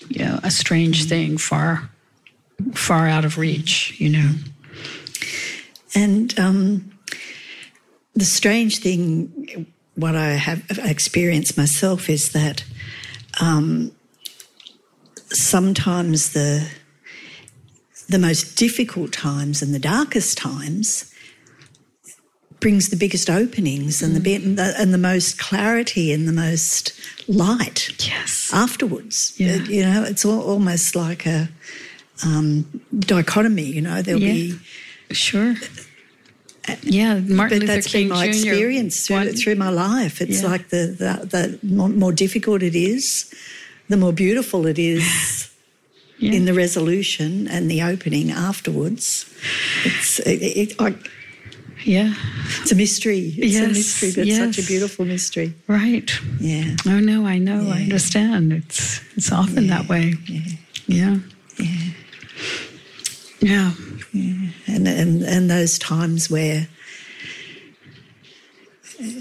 you 0.09 0.25
know 0.25 0.39
a 0.43 0.49
strange 0.51 1.05
thing 1.07 1.37
far 1.37 1.89
far 2.73 3.07
out 3.07 3.25
of 3.25 3.37
reach. 3.37 3.93
You 3.99 4.09
know, 4.09 4.29
And 5.95 6.33
um, 6.39 6.91
the 8.15 8.25
strange 8.25 8.79
thing, 8.79 9.67
what 9.95 10.15
I 10.15 10.29
have 10.37 10.63
experienced 10.83 11.57
myself, 11.57 12.09
is 12.09 12.31
that 12.31 12.63
um, 13.39 13.91
sometimes 15.29 16.33
the 16.33 16.67
the 18.09 18.19
most 18.19 18.55
difficult 18.57 19.13
times 19.13 19.61
and 19.61 19.73
the 19.73 19.79
darkest 19.79 20.37
times 20.37 21.13
brings 22.59 22.89
the 22.89 22.95
biggest 22.97 23.29
openings 23.29 24.03
and 24.03 24.15
the, 24.15 24.19
be- 24.19 24.35
and 24.35 24.57
the 24.57 24.73
and 24.77 24.93
the 24.93 24.97
most 24.97 25.39
clarity 25.39 26.11
and 26.11 26.27
the 26.27 26.33
most 26.33 26.91
light 27.27 27.89
yes, 28.05 28.51
afterwards. 28.53 29.33
Yeah. 29.37 29.55
It- 29.55 29.69
you 29.69 29.83
know, 29.83 30.03
it's 30.03 30.25
al- 30.25 30.41
almost 30.41 30.95
like 30.95 31.25
a 31.25 31.49
um, 32.25 32.81
dichotomy. 32.99 33.63
You 33.63 33.81
know, 33.81 34.01
there'll 34.01 34.21
Yeah. 34.21 34.33
be 34.33 34.59
sure. 35.11 35.55
Yeah, 36.83 37.19
Martin 37.19 37.27
but 37.27 37.51
Luther 37.61 37.65
that's 37.67 37.87
King 37.87 38.07
been 38.09 38.17
my 38.17 38.25
Jr. 38.25 38.29
experience 38.31 39.07
through, 39.07 39.31
through 39.33 39.55
my 39.55 39.69
life. 39.69 40.21
It's 40.21 40.41
Yeah. 40.41 40.47
like 40.49 40.69
the, 40.69 40.95
the 40.97 41.25
the 41.25 41.59
more, 41.75 41.89
more 41.89 42.11
difficult 42.13 42.61
it 42.63 42.75
is, 42.75 43.33
the 43.89 43.97
more 43.97 44.13
beautiful 44.13 44.67
it 44.67 44.77
is 44.79 45.49
Yeah. 46.19 46.33
in 46.33 46.45
the 46.45 46.53
resolution 46.53 47.47
and 47.47 47.69
the 47.69 47.81
opening 47.81 48.29
afterwards. 48.31 49.25
It's 49.85 50.19
it, 50.19 50.41
it, 50.43 50.75
I, 50.79 50.93
yeah, 51.83 52.13
it's 52.61 52.71
a 52.71 52.75
mystery. 52.75 53.33
It's 53.37 53.57
a 53.57 53.67
mystery, 53.67 54.11
but 54.15 54.27
it's 54.27 54.37
such 54.37 54.63
a 54.63 54.67
beautiful 54.67 55.03
mystery. 55.05 55.53
right. 55.67 56.11
Yeah, 56.39 56.75
Oh 56.85 56.99
no, 56.99 57.25
I 57.25 57.39
know, 57.39 57.71
I 57.71 57.81
understand. 57.81 58.53
It's 58.53 59.01
it's 59.17 59.31
often 59.31 59.65
that 59.67 59.87
way. 59.89 60.13
yeah, 60.27 60.41
Yeah. 60.87 61.17
Yeah. 63.39 63.71
And 64.13 64.87
and 64.87 65.23
and 65.23 65.49
those 65.49 65.77
times 65.79 66.29
where. 66.29 66.67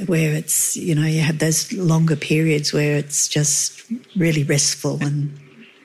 Where 0.04 0.34
it's, 0.34 0.76
you 0.76 0.94
know, 0.94 1.06
you 1.06 1.22
have 1.22 1.38
those 1.38 1.72
longer 1.72 2.14
periods 2.14 2.70
where 2.70 2.96
it's 2.98 3.26
just 3.28 3.82
really 4.14 4.42
restful 4.42 5.02
and 5.02 5.38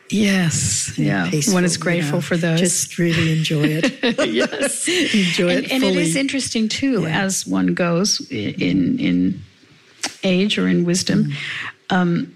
Yes. 0.10 0.98
Yeah. 0.98 1.30
peaceful, 1.30 1.54
One 1.54 1.64
is 1.64 1.78
you 1.78 1.82
grateful 1.84 2.18
know. 2.18 2.22
for 2.22 2.36
those. 2.36 2.60
Just 2.60 2.98
really 2.98 3.32
enjoy 3.38 3.64
it. 3.64 3.94
yes. 4.28 4.88
enjoy 5.16 5.48
and, 5.50 5.66
it 5.66 5.72
and 5.72 5.84
it 5.84 5.88
fully. 5.88 6.04
is 6.04 6.16
interesting 6.18 6.68
too 6.68 7.06
as 7.06 7.48
one 7.48 7.74
goes 7.74 8.20
in 8.30 9.00
in 9.00 9.42
age 10.24 10.58
or 10.58 10.68
in 10.68 10.84
wisdom 10.86 11.32
um, 11.90 12.36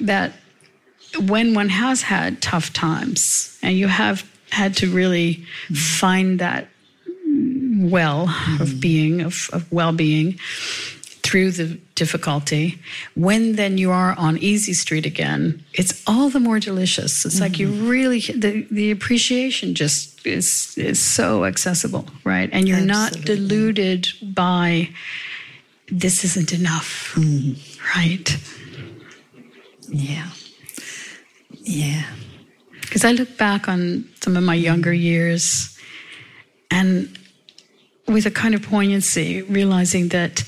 that 0.00 0.32
when 1.26 1.54
one 1.54 1.68
has 1.68 2.02
had 2.02 2.42
tough 2.42 2.72
times 2.72 3.56
and 3.62 3.76
you 3.78 3.86
have 3.86 4.28
had 4.52 4.76
to 4.76 4.90
really 4.90 5.44
find 5.72 6.38
that 6.38 6.68
well 7.24 8.24
of 8.24 8.28
mm-hmm. 8.28 8.80
being 8.80 9.20
of, 9.22 9.48
of 9.52 9.72
well-being 9.72 10.38
through 11.22 11.50
the 11.52 11.78
difficulty. 11.94 12.78
When 13.14 13.54
then 13.56 13.78
you 13.78 13.90
are 13.90 14.14
on 14.18 14.36
easy 14.36 14.74
street 14.74 15.06
again 15.06 15.64
it's 15.72 16.02
all 16.06 16.28
the 16.28 16.38
more 16.38 16.60
delicious. 16.60 17.24
It's 17.24 17.40
like 17.40 17.58
you 17.58 17.68
mm-hmm. 17.68 17.88
really 17.88 18.20
the, 18.20 18.66
the 18.70 18.90
appreciation 18.90 19.74
just 19.74 20.26
is 20.26 20.76
is 20.76 21.00
so 21.00 21.46
accessible 21.46 22.04
right? 22.24 22.50
And 22.52 22.68
you're 22.68 22.80
not 22.80 23.12
deluded 23.24 24.08
by 24.22 24.90
this 25.88 26.24
isn't 26.24 26.52
enough 26.52 27.14
mm-hmm. 27.14 27.54
right? 27.98 28.36
Yeah. 29.88 30.28
Yeah. 31.62 32.04
Because 32.92 33.06
I 33.06 33.12
look 33.12 33.38
back 33.38 33.70
on 33.70 34.06
some 34.20 34.36
of 34.36 34.42
my 34.42 34.54
younger 34.54 34.92
years 34.92 35.78
and 36.70 37.18
with 38.06 38.26
a 38.26 38.30
kind 38.30 38.54
of 38.54 38.60
poignancy, 38.60 39.40
realizing 39.40 40.08
that 40.08 40.44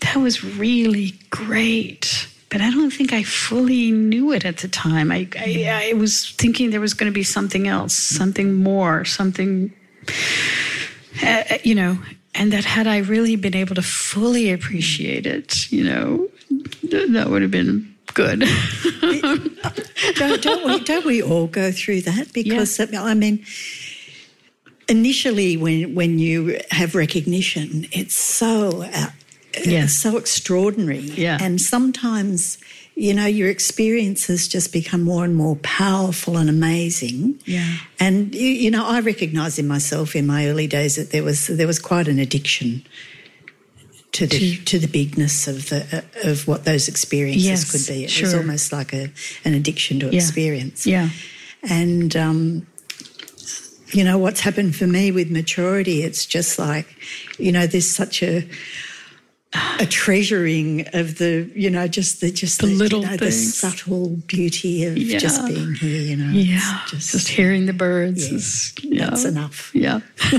that 0.00 0.16
was 0.16 0.42
really 0.42 1.12
great. 1.28 2.28
But 2.48 2.62
I 2.62 2.70
don't 2.70 2.90
think 2.90 3.12
I 3.12 3.24
fully 3.24 3.90
knew 3.90 4.32
it 4.32 4.46
at 4.46 4.56
the 4.56 4.68
time. 4.68 5.12
I, 5.12 5.28
I, 5.38 5.90
I 5.90 5.92
was 5.92 6.30
thinking 6.30 6.70
there 6.70 6.80
was 6.80 6.94
going 6.94 7.12
to 7.12 7.14
be 7.14 7.22
something 7.22 7.68
else, 7.68 7.92
something 7.92 8.54
more, 8.54 9.04
something, 9.04 9.70
uh, 11.22 11.58
you 11.62 11.74
know, 11.74 11.98
and 12.34 12.54
that 12.54 12.64
had 12.64 12.86
I 12.86 12.98
really 13.00 13.36
been 13.36 13.54
able 13.54 13.74
to 13.74 13.82
fully 13.82 14.50
appreciate 14.50 15.26
it, 15.26 15.70
you 15.70 15.84
know, 15.84 16.26
that 16.84 17.26
would 17.28 17.42
have 17.42 17.50
been 17.50 17.89
good. 18.14 18.40
don't, 20.14 20.42
don't, 20.42 20.66
we, 20.66 20.80
don't 20.84 21.06
we 21.06 21.22
all 21.22 21.46
go 21.46 21.72
through 21.72 22.02
that? 22.02 22.32
Because, 22.32 22.80
I 22.80 23.14
mean, 23.14 23.44
initially 24.88 25.56
when, 25.56 25.94
when 25.94 26.18
you 26.18 26.60
have 26.70 26.94
recognition, 26.94 27.86
it's 27.92 28.14
so, 28.14 28.82
uh, 28.82 29.10
it's 29.52 30.00
so 30.00 30.16
extraordinary. 30.16 30.98
Yeah. 30.98 31.38
And 31.40 31.60
sometimes, 31.60 32.58
you 32.94 33.14
know, 33.14 33.26
your 33.26 33.48
experiences 33.48 34.46
just 34.46 34.72
become 34.72 35.02
more 35.02 35.24
and 35.24 35.34
more 35.34 35.56
powerful 35.56 36.36
and 36.36 36.50
amazing. 36.50 37.40
Yeah. 37.46 37.76
And, 37.98 38.34
you, 38.34 38.48
you 38.48 38.70
know, 38.70 38.86
I 38.86 39.00
recognise 39.00 39.58
in 39.58 39.66
myself 39.66 40.14
in 40.14 40.26
my 40.26 40.48
early 40.48 40.66
days 40.66 40.96
that 40.96 41.10
there 41.10 41.22
was, 41.22 41.46
there 41.46 41.66
was 41.66 41.78
quite 41.78 42.08
an 42.08 42.18
addiction 42.18 42.84
to 44.12 44.26
the 44.26 44.56
to 44.64 44.78
the 44.78 44.88
bigness 44.88 45.46
of 45.46 45.68
the 45.68 46.04
of 46.24 46.46
what 46.48 46.64
those 46.64 46.88
experiences 46.88 47.44
Yes, 47.46 47.70
could 47.70 47.94
be. 47.94 48.04
It 48.04 48.20
was 48.20 48.34
almost 48.34 48.72
like 48.72 48.92
a 48.92 49.10
an 49.44 49.54
addiction 49.54 50.00
to 50.00 50.06
Yeah. 50.06 50.16
experience. 50.20 50.86
yeah. 50.86 51.10
And 51.62 52.16
um, 52.16 52.66
you 53.92 54.02
know 54.04 54.18
what's 54.18 54.40
happened 54.40 54.74
for 54.76 54.86
me 54.86 55.12
with 55.12 55.30
maturity? 55.30 56.02
It's 56.02 56.26
just 56.26 56.58
like 56.58 56.86
you 57.38 57.52
know 57.52 57.66
there's 57.66 57.90
such 57.90 58.22
a 58.22 58.48
a 59.80 59.86
treasuring 59.86 60.86
of 60.92 61.18
the 61.18 61.50
you 61.56 61.70
know 61.70 61.86
just 61.88 62.20
the 62.20 62.30
just 62.30 62.60
The 62.60 62.68
the, 62.68 62.74
little 62.74 63.02
you 63.02 63.10
know, 63.10 63.16
the 63.16 63.32
subtle 63.32 64.10
beauty 64.26 64.84
of 64.84 64.96
Yeah. 64.96 65.18
just 65.18 65.44
being 65.46 65.74
here. 65.74 66.02
You 66.02 66.16
know, 66.16 66.30
Yeah, 66.32 66.80
It's 66.92 67.12
just, 67.12 67.28
hearing 67.28 67.66
the 67.66 67.72
birds 67.72 68.30
is 68.30 68.72
yeah. 68.82 69.10
that's 69.10 69.24
enough. 69.24 69.70
Yeah, 69.74 70.00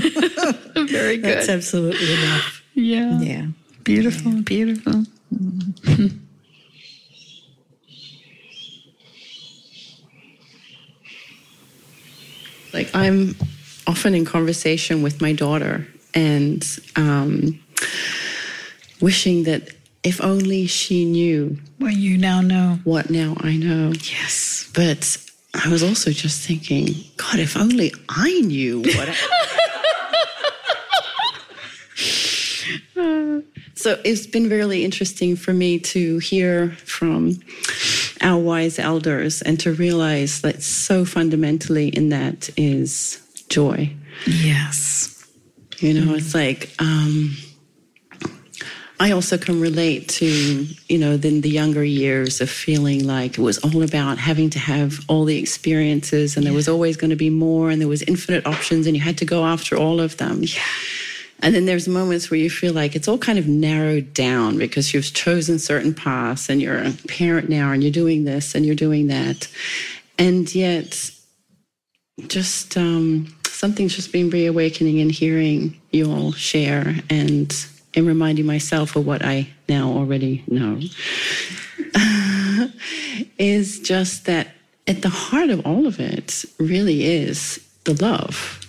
very 0.74 1.16
good. 1.18 1.24
That's 1.24 1.48
absolutely 1.48 2.12
enough. 2.14 2.62
yeah, 2.74 3.20
Yeah. 3.20 3.46
Beautiful, 3.84 4.32
beautiful. 4.42 5.04
Like 12.72 12.90
I'm 12.94 13.36
often 13.86 14.14
in 14.14 14.24
conversation 14.24 15.02
with 15.02 15.20
my 15.20 15.32
daughter 15.32 15.86
and 16.14 16.64
um, 16.96 17.62
wishing 19.00 19.44
that 19.44 19.68
if 20.02 20.20
only 20.22 20.66
she 20.66 21.04
knew 21.04 21.58
Well, 21.78 21.92
you 21.92 22.16
now 22.18 22.40
know. 22.40 22.78
what 22.84 23.10
now 23.10 23.36
I 23.40 23.56
know. 23.56 23.92
Yes. 23.92 24.70
But 24.74 25.16
I 25.54 25.68
was 25.68 25.82
also 25.82 26.10
just 26.10 26.46
thinking, 26.46 26.94
God, 27.18 27.38
if 27.38 27.56
only 27.56 27.92
I 28.08 28.40
knew 28.40 28.80
what. 28.80 29.08
I- 29.08 29.16
so 33.74 34.00
it's 34.04 34.26
been 34.26 34.48
really 34.48 34.84
interesting 34.84 35.36
for 35.36 35.52
me 35.52 35.78
to 35.78 36.18
hear 36.18 36.70
from 36.84 37.40
our 38.20 38.38
wise 38.38 38.78
elders 38.78 39.42
and 39.42 39.58
to 39.60 39.72
realize 39.72 40.42
that 40.42 40.62
so 40.62 41.04
fundamentally 41.04 41.88
in 41.88 42.10
that 42.10 42.50
is 42.56 43.20
joy. 43.48 43.92
Yes. 44.26 45.26
You 45.78 45.94
know, 45.94 46.14
it's 46.14 46.34
like 46.34 46.70
um, 46.78 47.36
I 49.00 49.10
also 49.10 49.36
can 49.36 49.60
relate 49.60 50.08
to 50.10 50.66
you 50.88 50.98
know 50.98 51.16
then 51.16 51.40
the 51.40 51.50
younger 51.50 51.82
years 51.82 52.40
of 52.40 52.48
feeling 52.48 53.04
like 53.04 53.32
it 53.36 53.42
was 53.42 53.58
all 53.58 53.82
about 53.82 54.18
having 54.18 54.48
to 54.50 54.60
have 54.60 55.00
all 55.08 55.24
the 55.24 55.38
experiences, 55.38 56.36
and 56.36 56.46
there 56.46 56.52
was 56.52 56.68
always 56.68 56.96
going 56.96 57.10
to 57.10 57.16
be 57.16 57.30
more, 57.30 57.68
and 57.68 57.80
there 57.80 57.88
was 57.88 58.02
infinite 58.02 58.46
options, 58.46 58.86
and 58.86 58.94
you 58.94 59.02
had 59.02 59.18
to 59.18 59.24
go 59.24 59.44
after 59.44 59.76
all 59.76 59.98
of 60.00 60.18
them. 60.18 60.44
And 61.42 61.54
then 61.54 61.66
there's 61.66 61.88
moments 61.88 62.30
where 62.30 62.38
you 62.38 62.48
feel 62.48 62.72
like 62.72 62.94
it's 62.94 63.08
all 63.08 63.18
kind 63.18 63.38
of 63.38 63.48
narrowed 63.48 64.14
down 64.14 64.58
because 64.58 64.94
you've 64.94 65.12
chosen 65.12 65.58
certain 65.58 65.92
paths, 65.92 66.48
and 66.48 66.62
you're 66.62 66.78
a 66.78 66.92
parent 67.08 67.48
now, 67.48 67.72
and 67.72 67.82
you're 67.82 67.92
doing 67.92 68.24
this, 68.24 68.54
and 68.54 68.64
you're 68.64 68.74
doing 68.76 69.08
that, 69.08 69.48
and 70.18 70.54
yet 70.54 71.10
just 72.28 72.76
um, 72.76 73.34
something's 73.46 73.96
just 73.96 74.12
been 74.12 74.30
reawakening 74.30 75.00
and 75.00 75.10
hearing 75.10 75.80
you 75.90 76.10
all 76.10 76.32
share 76.32 76.96
and 77.10 77.66
and 77.94 78.06
reminding 78.06 78.46
myself 78.46 78.96
of 78.96 79.06
what 79.06 79.24
I 79.24 79.48
now 79.68 79.88
already 79.90 80.44
know. 80.46 80.80
is 83.38 83.80
just 83.80 84.24
that 84.26 84.48
at 84.86 85.02
the 85.02 85.08
heart 85.08 85.50
of 85.50 85.66
all 85.66 85.86
of 85.86 86.00
it 86.00 86.44
really 86.58 87.04
is 87.04 87.60
the 87.84 87.94
love. 88.02 88.64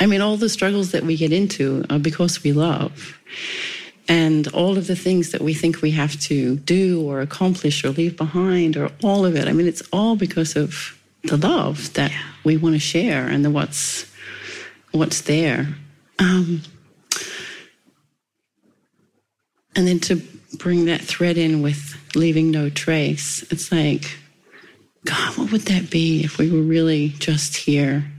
I 0.00 0.06
mean, 0.06 0.22
all 0.22 0.38
the 0.38 0.48
struggles 0.48 0.92
that 0.92 1.04
we 1.04 1.16
get 1.16 1.30
into 1.30 1.84
are 1.90 1.98
because 1.98 2.42
we 2.42 2.52
love. 2.52 3.18
And 4.08 4.48
all 4.48 4.78
of 4.78 4.86
the 4.86 4.96
things 4.96 5.30
that 5.30 5.42
we 5.42 5.52
think 5.52 5.82
we 5.82 5.90
have 5.90 6.18
to 6.22 6.56
do 6.56 7.02
or 7.02 7.20
accomplish 7.20 7.84
or 7.84 7.90
leave 7.90 8.16
behind, 8.16 8.76
or 8.76 8.90
all 9.04 9.26
of 9.26 9.36
it. 9.36 9.46
I 9.46 9.52
mean, 9.52 9.68
it's 9.68 9.82
all 9.92 10.16
because 10.16 10.56
of 10.56 10.98
the 11.22 11.36
love 11.36 11.92
that 11.92 12.10
we 12.42 12.56
want 12.56 12.74
to 12.74 12.80
share 12.80 13.28
and 13.28 13.44
the 13.44 13.50
what's 13.50 14.10
what's 14.90 15.20
there. 15.20 15.68
Um, 16.18 16.62
and 19.76 19.86
then 19.86 20.00
to 20.00 20.16
bring 20.58 20.86
that 20.86 21.02
thread 21.02 21.38
in 21.38 21.62
with 21.62 21.96
leaving 22.16 22.50
no 22.50 22.68
trace, 22.68 23.44
it's 23.52 23.70
like, 23.70 24.18
God, 25.04 25.36
what 25.36 25.52
would 25.52 25.62
that 25.62 25.90
be 25.90 26.24
if 26.24 26.38
we 26.38 26.50
were 26.50 26.62
really 26.62 27.10
just 27.10 27.54
here 27.56 28.10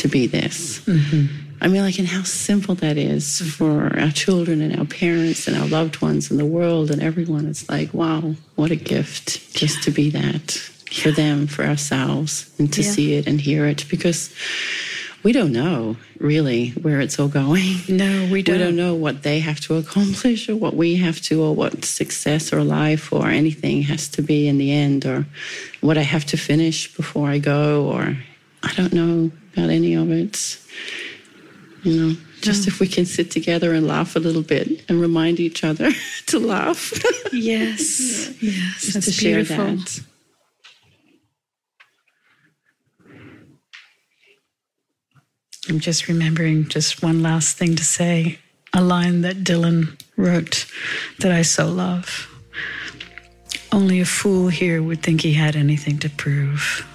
to 0.00 0.08
be 0.08 0.26
this? 0.26 0.80
Mm-hmm. 0.80 1.26
I 1.62 1.68
mean, 1.68 1.82
like, 1.82 1.98
and 1.98 2.08
how 2.08 2.22
simple 2.22 2.74
that 2.76 2.96
is 2.96 3.40
for 3.56 3.98
our 4.00 4.10
children 4.10 4.62
and 4.62 4.78
our 4.78 4.86
parents 4.86 5.46
and 5.46 5.54
our 5.56 5.66
loved 5.68 6.00
ones 6.00 6.30
and 6.30 6.40
the 6.40 6.46
world 6.46 6.90
and 6.90 7.02
everyone. 7.02 7.46
It's 7.46 7.68
like, 7.68 7.92
wow, 7.92 8.34
what 8.56 8.70
a 8.70 8.76
gift 8.76 9.54
just 9.54 9.82
to 9.84 9.90
be 9.90 10.08
that 10.10 10.52
for 11.02 11.10
them, 11.12 11.46
for 11.46 11.64
ourselves, 11.64 12.50
and 12.58 12.72
to 12.72 12.82
Yeah. 12.82 12.90
see 12.90 13.12
it 13.14 13.26
and 13.26 13.40
hear 13.40 13.66
it 13.66 13.84
because 13.90 14.30
we 15.22 15.32
don't 15.32 15.52
know 15.52 15.96
really 16.18 16.70
where 16.80 16.98
it's 16.98 17.18
all 17.20 17.28
going. 17.28 17.76
No, 17.88 18.24
we 18.24 18.30
We 18.40 18.42
don't. 18.42 18.58
don't 18.58 18.76
know 18.76 18.94
what 18.94 19.22
they 19.22 19.40
have 19.40 19.60
to 19.66 19.74
accomplish 19.76 20.48
or 20.48 20.56
what 20.56 20.74
we 20.74 20.96
have 20.96 21.20
to, 21.28 21.42
or 21.42 21.54
what 21.54 21.84
success 21.84 22.52
or 22.54 22.64
life 22.64 23.12
or 23.12 23.28
anything 23.28 23.82
has 23.82 24.08
to 24.16 24.22
be 24.22 24.48
in 24.48 24.56
the 24.56 24.72
end, 24.72 25.04
or 25.04 25.26
what 25.82 25.98
I 25.98 26.02
have 26.14 26.24
to 26.32 26.36
finish 26.38 26.88
before 26.96 27.28
I 27.28 27.38
go, 27.38 27.84
or 27.84 28.16
I 28.62 28.72
don't 28.74 28.92
know 28.92 29.30
about 29.54 29.70
any 29.70 29.94
of 29.94 30.10
it. 30.10 30.58
You 31.82 31.92
know, 31.96 32.16
just 32.42 32.68
if 32.68 32.78
we 32.80 32.86
can 32.86 33.06
sit 33.06 33.30
together 33.30 33.72
and 33.72 33.86
laugh 33.86 34.16
a 34.16 34.18
little 34.18 34.42
bit 34.42 34.84
and 34.88 35.00
remind 35.00 35.40
each 35.40 35.64
other 35.64 35.90
to 36.26 36.38
laugh, 36.38 36.92
Yes, 37.32 38.30
yes, 38.42 38.80
just 38.82 38.94
that's 38.94 39.06
to 39.06 39.12
share 39.12 39.36
beautiful. 39.36 39.64
that. 39.76 40.00
I'm 45.68 45.78
just 45.80 46.08
remembering 46.08 46.68
just 46.68 47.02
one 47.02 47.22
last 47.22 47.56
thing 47.56 47.76
to 47.76 47.84
say 47.84 48.38
a 48.72 48.82
line 48.82 49.20
that 49.22 49.36
Dylan 49.38 50.00
wrote 50.16 50.66
that 51.20 51.32
I 51.32 51.42
so 51.42 51.68
love. 51.68 52.26
Only 53.72 54.00
a 54.00 54.04
fool 54.04 54.48
here 54.48 54.82
would 54.82 55.02
think 55.02 55.20
he 55.20 55.34
had 55.34 55.54
anything 55.54 55.98
to 55.98 56.10
prove. 56.10 56.86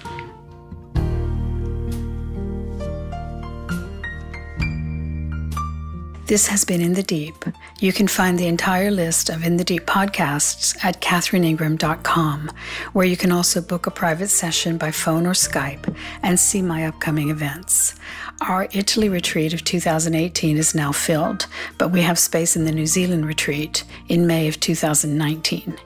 This 6.26 6.48
has 6.48 6.64
been 6.64 6.80
In 6.80 6.94
the 6.94 7.04
Deep. 7.04 7.44
You 7.78 7.92
can 7.92 8.08
find 8.08 8.36
the 8.36 8.48
entire 8.48 8.90
list 8.90 9.30
of 9.30 9.44
In 9.44 9.58
the 9.58 9.62
Deep 9.62 9.86
podcasts 9.86 10.76
at 10.84 11.00
catherineingram.com, 11.00 12.50
where 12.94 13.06
you 13.06 13.16
can 13.16 13.30
also 13.30 13.60
book 13.60 13.86
a 13.86 13.92
private 13.92 14.26
session 14.26 14.76
by 14.76 14.90
phone 14.90 15.24
or 15.24 15.34
Skype 15.34 15.94
and 16.24 16.40
see 16.40 16.62
my 16.62 16.84
upcoming 16.84 17.30
events. 17.30 17.94
Our 18.40 18.66
Italy 18.72 19.08
retreat 19.08 19.54
of 19.54 19.62
2018 19.62 20.56
is 20.56 20.74
now 20.74 20.90
filled, 20.90 21.46
but 21.78 21.92
we 21.92 22.02
have 22.02 22.18
space 22.18 22.56
in 22.56 22.64
the 22.64 22.72
New 22.72 22.86
Zealand 22.86 23.24
retreat 23.24 23.84
in 24.08 24.26
May 24.26 24.48
of 24.48 24.58
2019. 24.58 25.78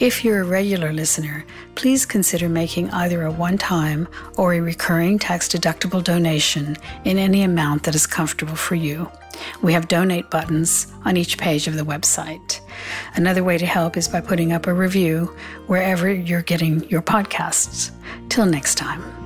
If 0.00 0.24
you're 0.24 0.40
a 0.40 0.44
regular 0.44 0.94
listener, 0.94 1.44
please 1.74 2.06
consider 2.06 2.48
making 2.48 2.90
either 2.90 3.24
a 3.24 3.30
one 3.30 3.58
time 3.58 4.08
or 4.38 4.54
a 4.54 4.60
recurring 4.60 5.18
tax 5.18 5.46
deductible 5.46 6.02
donation 6.02 6.78
in 7.04 7.18
any 7.18 7.42
amount 7.42 7.82
that 7.82 7.94
is 7.94 8.06
comfortable 8.06 8.56
for 8.56 8.76
you. 8.76 9.10
We 9.62 9.72
have 9.72 9.88
donate 9.88 10.30
buttons 10.30 10.86
on 11.04 11.16
each 11.16 11.38
page 11.38 11.66
of 11.66 11.76
the 11.76 11.84
website. 11.84 12.60
Another 13.14 13.44
way 13.44 13.58
to 13.58 13.66
help 13.66 13.96
is 13.96 14.08
by 14.08 14.20
putting 14.20 14.52
up 14.52 14.66
a 14.66 14.74
review 14.74 15.34
wherever 15.66 16.12
you're 16.12 16.42
getting 16.42 16.88
your 16.88 17.02
podcasts. 17.02 17.90
Till 18.28 18.46
next 18.46 18.76
time. 18.76 19.23